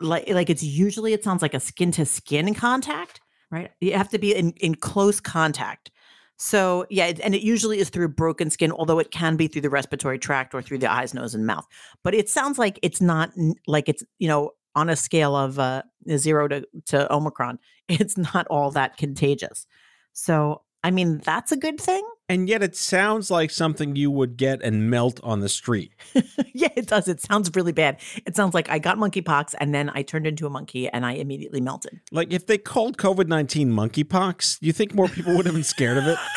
like 0.00 0.28
like 0.28 0.50
it's 0.50 0.62
usually 0.62 1.12
it 1.14 1.24
sounds 1.24 1.42
like 1.42 1.54
a 1.54 1.60
skin 1.60 1.90
to 1.92 2.04
skin 2.04 2.54
contact, 2.54 3.20
right? 3.50 3.70
You 3.80 3.94
have 3.94 4.10
to 4.10 4.18
be 4.18 4.34
in 4.34 4.50
in 4.60 4.74
close 4.74 5.20
contact. 5.20 5.90
So 6.36 6.86
yeah, 6.90 7.06
it- 7.06 7.20
and 7.20 7.34
it 7.34 7.42
usually 7.42 7.78
is 7.78 7.88
through 7.90 8.08
broken 8.08 8.50
skin, 8.50 8.72
although 8.72 8.98
it 8.98 9.10
can 9.10 9.36
be 9.36 9.46
through 9.48 9.62
the 9.62 9.70
respiratory 9.70 10.18
tract 10.18 10.54
or 10.54 10.62
through 10.62 10.78
the 10.78 10.90
eyes, 10.92 11.14
nose, 11.14 11.34
and 11.34 11.46
mouth. 11.46 11.66
But 12.04 12.14
it 12.14 12.28
sounds 12.28 12.58
like 12.58 12.78
it's 12.82 13.00
not 13.00 13.32
like 13.66 13.88
it's 13.88 14.04
you 14.18 14.28
know 14.28 14.52
on 14.74 14.90
a 14.90 14.96
scale 14.96 15.34
of 15.36 15.58
uh, 15.58 15.82
zero 16.16 16.46
to 16.48 16.66
to 16.88 17.10
Omicron, 17.12 17.58
it's 17.88 18.18
not 18.18 18.46
all 18.48 18.70
that 18.72 18.98
contagious. 18.98 19.66
So 20.12 20.62
I 20.82 20.90
mean, 20.90 21.18
that's 21.18 21.52
a 21.52 21.56
good 21.56 21.80
thing. 21.80 22.02
And 22.28 22.48
yet 22.48 22.62
it 22.62 22.76
sounds 22.76 23.30
like 23.30 23.50
something 23.50 23.96
you 23.96 24.10
would 24.10 24.36
get 24.36 24.62
and 24.62 24.88
melt 24.88 25.20
on 25.22 25.40
the 25.40 25.48
street. 25.48 25.92
yeah, 26.54 26.68
it 26.76 26.86
does. 26.86 27.08
It 27.08 27.20
sounds 27.20 27.50
really 27.54 27.72
bad. 27.72 28.00
It 28.24 28.36
sounds 28.36 28.54
like 28.54 28.70
I 28.70 28.78
got 28.78 28.96
monkeypox 28.96 29.54
and 29.58 29.74
then 29.74 29.90
I 29.92 30.02
turned 30.02 30.26
into 30.26 30.46
a 30.46 30.50
monkey 30.50 30.88
and 30.88 31.04
I 31.04 31.12
immediately 31.12 31.60
melted. 31.60 32.00
Like 32.12 32.32
if 32.32 32.46
they 32.46 32.56
called 32.56 32.96
COVID 32.98 33.26
19 33.26 33.70
monkeypox, 33.70 34.58
you 34.60 34.72
think 34.72 34.94
more 34.94 35.08
people 35.08 35.36
would 35.36 35.46
have 35.46 35.54
been 35.54 35.64
scared 35.64 35.98
of 35.98 36.06
it? 36.06 36.18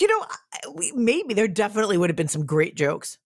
You 0.00 0.06
know, 0.06 0.24
maybe 0.94 1.34
there 1.34 1.48
definitely 1.48 1.98
would 1.98 2.08
have 2.08 2.16
been 2.16 2.28
some 2.28 2.46
great 2.46 2.76
jokes. 2.76 3.18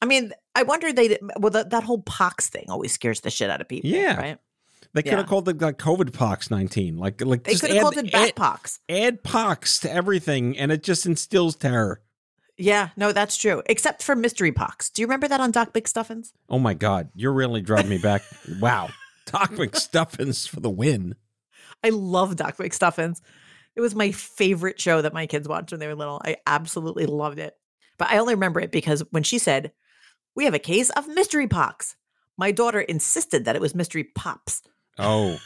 I 0.00 0.06
mean, 0.06 0.32
I 0.54 0.62
wonder 0.62 0.92
they 0.92 1.18
well 1.38 1.50
that, 1.50 1.70
that 1.70 1.82
whole 1.82 2.02
pox 2.02 2.48
thing 2.48 2.66
always 2.68 2.92
scares 2.92 3.20
the 3.20 3.30
shit 3.30 3.50
out 3.50 3.60
of 3.60 3.68
people. 3.68 3.90
Yeah. 3.90 4.16
right. 4.16 4.38
They 4.94 5.02
could 5.02 5.12
Yeah. 5.12 5.18
have 5.18 5.26
called 5.26 5.48
it 5.48 5.60
like 5.60 5.76
COVID 5.78 6.12
pox 6.14 6.50
19. 6.50 6.96
Like, 6.96 7.20
like 7.20 7.44
They 7.44 7.54
could 7.54 7.70
have 7.70 7.82
called 7.82 7.96
it 7.98 8.10
bat 8.10 8.28
add- 8.30 8.36
pox. 8.36 8.80
add 8.88 9.22
pox 9.22 9.78
to 9.80 9.92
everything 9.92 10.56
and 10.58 10.72
it 10.72 10.82
just 10.82 11.04
instills 11.06 11.56
terror. 11.56 12.00
Yeah, 12.56 12.88
no, 12.96 13.12
that's 13.12 13.36
true. 13.36 13.62
Except 13.66 14.02
for 14.02 14.16
mystery 14.16 14.50
pox. 14.50 14.90
Do 14.90 15.02
you 15.02 15.06
remember 15.06 15.28
that 15.28 15.40
on 15.40 15.50
Doc 15.52 15.72
McStuffins? 15.74 16.32
Oh 16.48 16.58
my 16.58 16.74
God, 16.74 17.10
you're 17.14 17.32
really 17.32 17.60
driving 17.60 17.90
me 17.90 17.98
back. 17.98 18.22
wow. 18.60 18.88
Doc 19.26 19.52
McStuffins 19.52 20.48
for 20.48 20.60
the 20.60 20.70
win. 20.70 21.14
I 21.84 21.90
love 21.90 22.34
Doc 22.36 22.56
McStuffins. 22.56 23.20
It 23.76 23.80
was 23.80 23.94
my 23.94 24.10
favorite 24.10 24.80
show 24.80 25.02
that 25.02 25.12
my 25.12 25.26
kids 25.26 25.46
watched 25.46 25.70
when 25.70 25.78
they 25.78 25.86
were 25.86 25.94
little. 25.94 26.20
I 26.24 26.38
absolutely 26.46 27.06
loved 27.06 27.38
it. 27.38 27.54
But 27.98 28.08
I 28.08 28.18
only 28.18 28.34
remember 28.34 28.58
it 28.60 28.72
because 28.72 29.04
when 29.10 29.22
she 29.22 29.38
said, 29.38 29.70
We 30.34 30.44
have 30.46 30.54
a 30.54 30.58
case 30.58 30.90
of 30.90 31.06
mystery 31.06 31.46
pox, 31.46 31.94
my 32.36 32.50
daughter 32.50 32.80
insisted 32.80 33.44
that 33.44 33.54
it 33.54 33.60
was 33.62 33.74
mystery 33.74 34.02
pops, 34.04 34.62
Oh, 34.98 35.38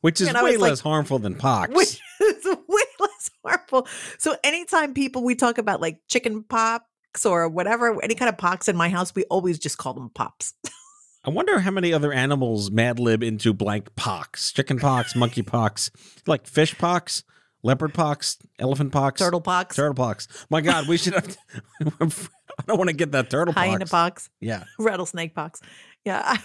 which 0.00 0.20
is 0.20 0.32
way 0.32 0.42
was 0.42 0.60
like- 0.60 0.70
less 0.70 0.80
harmful 0.80 1.18
than 1.18 1.34
pox. 1.34 1.72
which 1.74 2.00
is 2.20 2.44
way 2.68 2.82
less 3.00 3.30
harmful. 3.44 3.86
So 4.18 4.36
anytime 4.44 4.94
people 4.94 5.24
we 5.24 5.34
talk 5.34 5.58
about 5.58 5.80
like 5.80 5.98
chicken 6.08 6.42
pox 6.44 6.84
or 7.24 7.48
whatever, 7.48 8.02
any 8.02 8.14
kind 8.14 8.28
of 8.28 8.36
pox 8.38 8.68
in 8.68 8.76
my 8.76 8.88
house, 8.88 9.14
we 9.14 9.24
always 9.24 9.58
just 9.58 9.78
call 9.78 9.94
them 9.94 10.10
pops. 10.14 10.54
I 11.26 11.30
wonder 11.30 11.58
how 11.60 11.70
many 11.70 11.92
other 11.94 12.12
animals 12.12 12.70
Mad 12.70 12.98
Lib 13.00 13.22
into 13.22 13.54
blank 13.54 13.94
pox, 13.96 14.52
chicken 14.52 14.78
pox, 14.78 15.16
monkey 15.16 15.42
pox, 15.42 15.90
like 16.26 16.46
fish 16.46 16.76
pox. 16.76 17.24
leopard 17.62 17.94
pox, 17.94 18.36
elephant 18.58 18.92
pox, 18.92 19.20
Turtle 19.22 19.40
pox, 19.40 19.74
turtle 19.74 19.94
pox. 19.94 20.28
My 20.50 20.60
God, 20.60 20.86
we 20.86 20.98
should 20.98 21.14
have. 21.14 21.36
I 21.80 22.62
don't 22.66 22.76
want 22.76 22.90
to 22.90 22.94
get 22.96 23.12
that 23.12 23.30
turtle 23.30 23.54
hyena 23.54 23.80
pox. 23.86 23.90
pox, 23.90 24.30
Yeah, 24.38 24.64
rattlesnake 24.78 25.34
pox. 25.34 25.62
Yeah. 26.04 26.20
I 26.22 26.38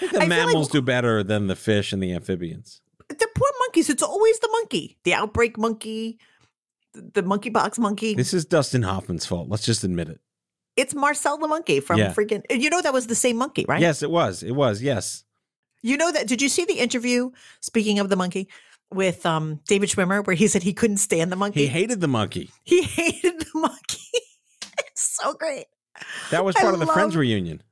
the 0.00 0.06
I 0.06 0.10
feel 0.10 0.18
like- 0.20 0.28
mammals 0.28 0.68
do 0.68 0.82
better 0.82 1.22
than 1.22 1.46
the 1.46 1.56
fish 1.56 1.92
and 1.92 2.02
the 2.02 2.12
amphibians. 2.12 2.80
the 3.08 3.28
poor 3.34 3.50
monkeys. 3.60 3.90
It's 3.90 4.02
always 4.02 4.38
the 4.38 4.48
monkey, 4.52 4.96
the 5.04 5.14
outbreak 5.14 5.58
monkey, 5.58 6.18
the, 6.94 7.22
monkey 7.22 7.50
box 7.50 7.78
monkey. 7.78 8.14
This 8.14 8.32
is 8.34 8.44
Dustin 8.44 8.82
Hoffman's 8.82 9.26
fault. 9.26 9.48
Let's 9.48 9.64
just 9.64 9.84
admit 9.84 10.08
it. 10.08 10.20
it's 10.76 10.94
Marcel 10.94 11.36
the 11.38 11.48
monkey 11.48 11.80
from 11.80 11.98
Yeah. 11.98 12.12
freaking. 12.14 12.42
You 12.50 12.70
know 12.70 12.80
that 12.80 12.92
was 12.94 13.06
the 13.06 13.14
same 13.14 13.36
monkey, 13.36 13.64
right? 13.68 13.80
Yes, 13.80 14.02
it 14.02 14.10
was. 14.10 14.42
It 14.42 14.52
was. 14.52 14.80
Yes. 14.82 15.24
You 15.82 15.96
know 15.96 16.10
that? 16.12 16.26
Did 16.28 16.40
you 16.40 16.48
see 16.48 16.64
the 16.64 16.74
interview? 16.78 17.30
Speaking 17.60 17.98
of 17.98 18.08
the 18.08 18.16
monkey, 18.16 18.48
with 18.92 19.24
um 19.26 19.60
David 19.66 19.88
Schwimmer, 19.90 20.24
where 20.26 20.36
he 20.36 20.46
said 20.48 20.62
he 20.62 20.72
couldn't 20.74 20.98
stand 20.98 21.30
the 21.32 21.36
monkey. 21.36 21.60
He 21.62 21.66
hated 21.66 22.00
the 22.00 22.08
monkey. 22.08 22.50
He 22.62 22.82
hated 22.98 23.40
the 23.40 23.58
monkey. 23.58 23.98
it's 24.78 25.16
so 25.20 25.34
great. 25.34 25.66
That 26.30 26.44
was 26.44 26.56
I 26.56 26.60
part 26.62 26.74
of 26.74 26.80
the 26.80 26.86
Friends 26.86 27.16
reunion. 27.16 27.62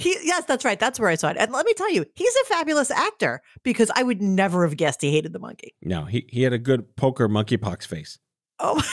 He 0.00 0.16
yes, 0.22 0.44
that's 0.46 0.64
right. 0.64 0.80
That's 0.80 0.98
where 0.98 1.10
I 1.10 1.14
saw 1.14 1.28
it. 1.28 1.36
And 1.38 1.52
let 1.52 1.66
me 1.66 1.74
tell 1.74 1.90
you, 1.92 2.06
he's 2.14 2.34
a 2.36 2.44
fabulous 2.46 2.90
actor 2.90 3.42
because 3.62 3.90
I 3.94 4.02
would 4.02 4.22
never 4.22 4.66
have 4.66 4.76
guessed 4.78 5.02
he 5.02 5.10
hated 5.10 5.34
the 5.34 5.38
monkey. 5.38 5.74
No, 5.82 6.06
he, 6.06 6.26
he 6.30 6.42
had 6.42 6.54
a 6.54 6.58
good 6.58 6.96
poker 6.96 7.28
monkeypox 7.28 7.86
face. 7.86 8.18
Oh. 8.58 8.82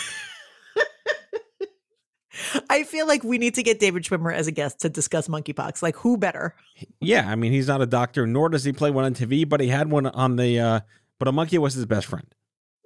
I 2.69 2.83
feel 2.83 3.07
like 3.07 3.23
we 3.23 3.37
need 3.37 3.55
to 3.55 3.63
get 3.63 3.79
David 3.79 4.03
Schwimmer 4.03 4.33
as 4.33 4.47
a 4.47 4.51
guest 4.51 4.81
to 4.81 4.89
discuss 4.89 5.27
monkeypox. 5.27 5.81
Like, 5.81 5.95
who 5.95 6.17
better? 6.17 6.55
Yeah, 6.99 7.29
I 7.29 7.35
mean, 7.35 7.51
he's 7.51 7.67
not 7.67 7.81
a 7.81 7.85
doctor, 7.85 8.27
nor 8.27 8.49
does 8.49 8.63
he 8.63 8.73
play 8.73 8.91
one 8.91 9.05
on 9.05 9.13
TV, 9.13 9.47
but 9.47 9.59
he 9.61 9.69
had 9.69 9.89
one 9.89 10.07
on 10.07 10.35
the, 10.35 10.59
uh, 10.59 10.79
but 11.19 11.27
a 11.27 11.31
monkey 11.31 11.57
was 11.57 11.73
his 11.73 11.85
best 11.85 12.05
friend. 12.05 12.27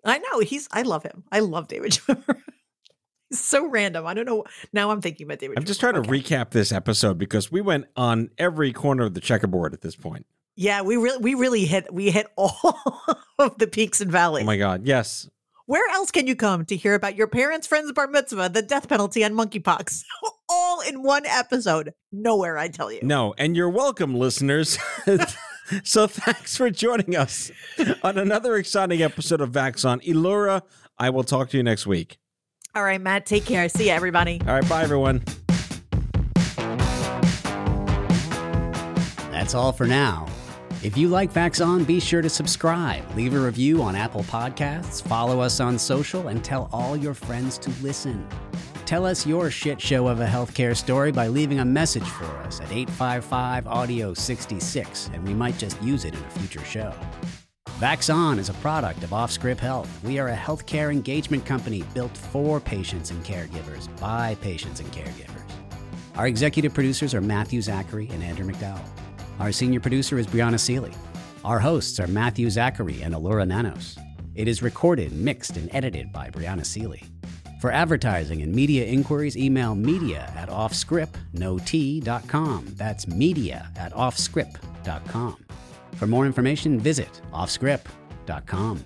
I 0.05 0.19
know 0.19 0.39
he's. 0.39 0.67
I 0.71 0.83
love 0.83 1.03
him. 1.03 1.23
I 1.31 1.39
love 1.39 1.67
David 1.67 1.91
Schwimmer. 1.93 2.41
so 3.37 3.67
random. 3.67 4.05
I 4.05 4.13
don't 4.13 4.25
know. 4.25 4.43
Now 4.73 4.91
I'm 4.91 5.01
thinking 5.01 5.25
about 5.27 5.39
David. 5.39 5.57
I'm 5.57 5.65
just 5.65 5.79
trying 5.79 5.93
to 5.93 5.99
Okay. 6.01 6.21
recap 6.21 6.51
this 6.51 6.71
episode 6.71 7.17
because 7.17 7.51
we 7.51 7.61
went 7.61 7.85
on 7.95 8.29
every 8.37 8.71
corner 8.73 9.03
of 9.05 9.13
the 9.13 9.21
checkerboard 9.21 9.73
at 9.73 9.81
this 9.81 9.95
point. 9.95 10.25
Yeah, 10.55 10.81
we 10.81 10.97
really, 10.97 11.17
we 11.19 11.33
really 11.35 11.65
hit, 11.65 11.91
we 11.93 12.11
hit 12.11 12.27
all 12.37 12.75
of 13.39 13.57
the 13.57 13.67
peaks 13.67 14.01
and 14.01 14.09
oh 14.09 14.13
valleys. 14.13 14.43
Oh 14.43 14.45
my 14.47 14.57
God. 14.57 14.85
Yes. 14.85 15.29
Where 15.65 15.89
else 15.93 16.11
can 16.11 16.27
you 16.27 16.35
come 16.35 16.65
to 16.65 16.75
hear 16.75 16.95
about 16.95 17.15
your 17.15 17.27
parents' 17.27 17.65
friend's 17.67 17.93
bar 17.93 18.07
mitzvah, 18.07 18.49
the 18.49 18.61
death 18.61 18.89
penalty, 18.89 19.23
and 19.23 19.33
monkeypox? 19.33 20.03
All 20.49 20.81
in 20.81 21.01
one 21.01 21.25
episode. 21.25 21.93
Nowhere, 22.11 22.57
I 22.57 22.67
tell 22.67 22.91
you. 22.91 22.99
No, 23.03 23.33
and 23.37 23.55
you're 23.55 23.69
welcome, 23.69 24.13
listeners. 24.13 24.77
so 25.85 26.07
thanks 26.07 26.57
for 26.57 26.69
joining 26.69 27.15
us 27.15 27.51
on 28.03 28.17
another 28.17 28.57
exciting 28.57 29.01
episode 29.01 29.39
of 29.39 29.51
Vax 29.51 29.87
On. 29.87 30.01
Elura, 30.01 30.63
I 30.99 31.09
will 31.09 31.23
talk 31.23 31.49
to 31.51 31.57
you 31.57 31.63
next 31.63 31.87
week. 31.87 32.17
All 32.73 32.83
right, 32.83 33.01
Matt. 33.01 33.25
Take 33.25 33.45
care. 33.45 33.67
See 33.67 33.87
you, 33.87 33.91
everybody. 33.91 34.39
All 34.47 34.53
right, 34.53 34.67
bye, 34.69 34.83
everyone. 34.83 35.21
That's 39.31 39.53
all 39.53 39.71
for 39.71 39.87
now. 39.87 40.27
If 40.83 40.97
you 40.97 41.09
like 41.09 41.31
Vax 41.31 41.63
On, 41.65 41.83
be 41.83 41.99
sure 41.99 42.21
to 42.21 42.29
subscribe, 42.29 43.03
leave 43.15 43.35
a 43.35 43.39
review 43.39 43.83
on 43.83 43.95
Apple 43.95 44.23
Podcasts, 44.23 45.01
follow 45.01 45.39
us 45.39 45.59
on 45.59 45.77
social, 45.77 46.29
and 46.29 46.43
tell 46.43 46.69
all 46.71 46.97
your 46.97 47.13
friends 47.13 47.59
to 47.59 47.69
listen. 47.83 48.27
Tell 48.85 49.05
us 49.05 49.25
your 49.25 49.51
shit 49.51 49.79
show 49.79 50.07
of 50.07 50.21
a 50.21 50.25
healthcare 50.25 50.75
story 50.75 51.11
by 51.11 51.27
leaving 51.27 51.59
a 51.59 51.65
message 51.65 52.07
for 52.07 52.25
us 52.39 52.59
at 52.61 52.71
855 52.71 53.67
Audio 53.67 54.13
66, 54.13 55.11
and 55.13 55.27
we 55.27 55.33
might 55.33 55.57
just 55.57 55.81
use 55.83 56.03
it 56.03 56.15
in 56.15 56.23
a 56.23 56.29
future 56.31 56.65
show. 56.65 56.93
Vax 57.81 58.13
On 58.13 58.37
is 58.37 58.49
a 58.49 58.53
product 58.55 59.01
of 59.01 59.09
Offscrip 59.09 59.57
Health. 59.57 59.89
We 60.03 60.19
are 60.19 60.27
a 60.27 60.35
healthcare 60.35 60.91
engagement 60.91 61.47
company 61.47 61.83
built 61.95 62.15
for 62.15 62.59
patients 62.59 63.09
and 63.09 63.25
caregivers 63.25 63.89
by 63.99 64.35
patients 64.35 64.81
and 64.81 64.91
caregivers. 64.91 65.41
Our 66.15 66.27
executive 66.27 66.75
producers 66.75 67.15
are 67.15 67.21
Matthew 67.21 67.59
Zachary 67.59 68.07
and 68.11 68.21
Andrew 68.21 68.45
McDowell. 68.45 68.85
Our 69.39 69.51
senior 69.51 69.79
producer 69.79 70.19
is 70.19 70.27
Brianna 70.27 70.59
Seely. 70.59 70.93
Our 71.43 71.57
hosts 71.57 71.99
are 71.99 72.05
Matthew 72.05 72.51
Zachary 72.51 73.01
and 73.01 73.15
Elura 73.15 73.47
Nanos. 73.47 73.97
It 74.35 74.47
is 74.47 74.61
recorded, 74.61 75.11
mixed, 75.11 75.57
and 75.57 75.67
edited 75.73 76.13
by 76.13 76.29
Brianna 76.29 76.67
Seely. 76.67 77.01
For 77.61 77.71
advertising 77.71 78.43
and 78.43 78.53
media 78.53 78.85
inquiries, 78.85 79.35
email 79.35 79.73
media 79.73 80.31
at 80.37 80.49
offscrip.com. 80.49 82.65
That's 82.75 83.07
media 83.07 83.71
at 83.75 83.91
offscrip.com. 83.93 85.37
For 86.01 86.07
more 86.07 86.25
information, 86.25 86.79
visit 86.79 87.21
offscrip.com. 87.31 88.85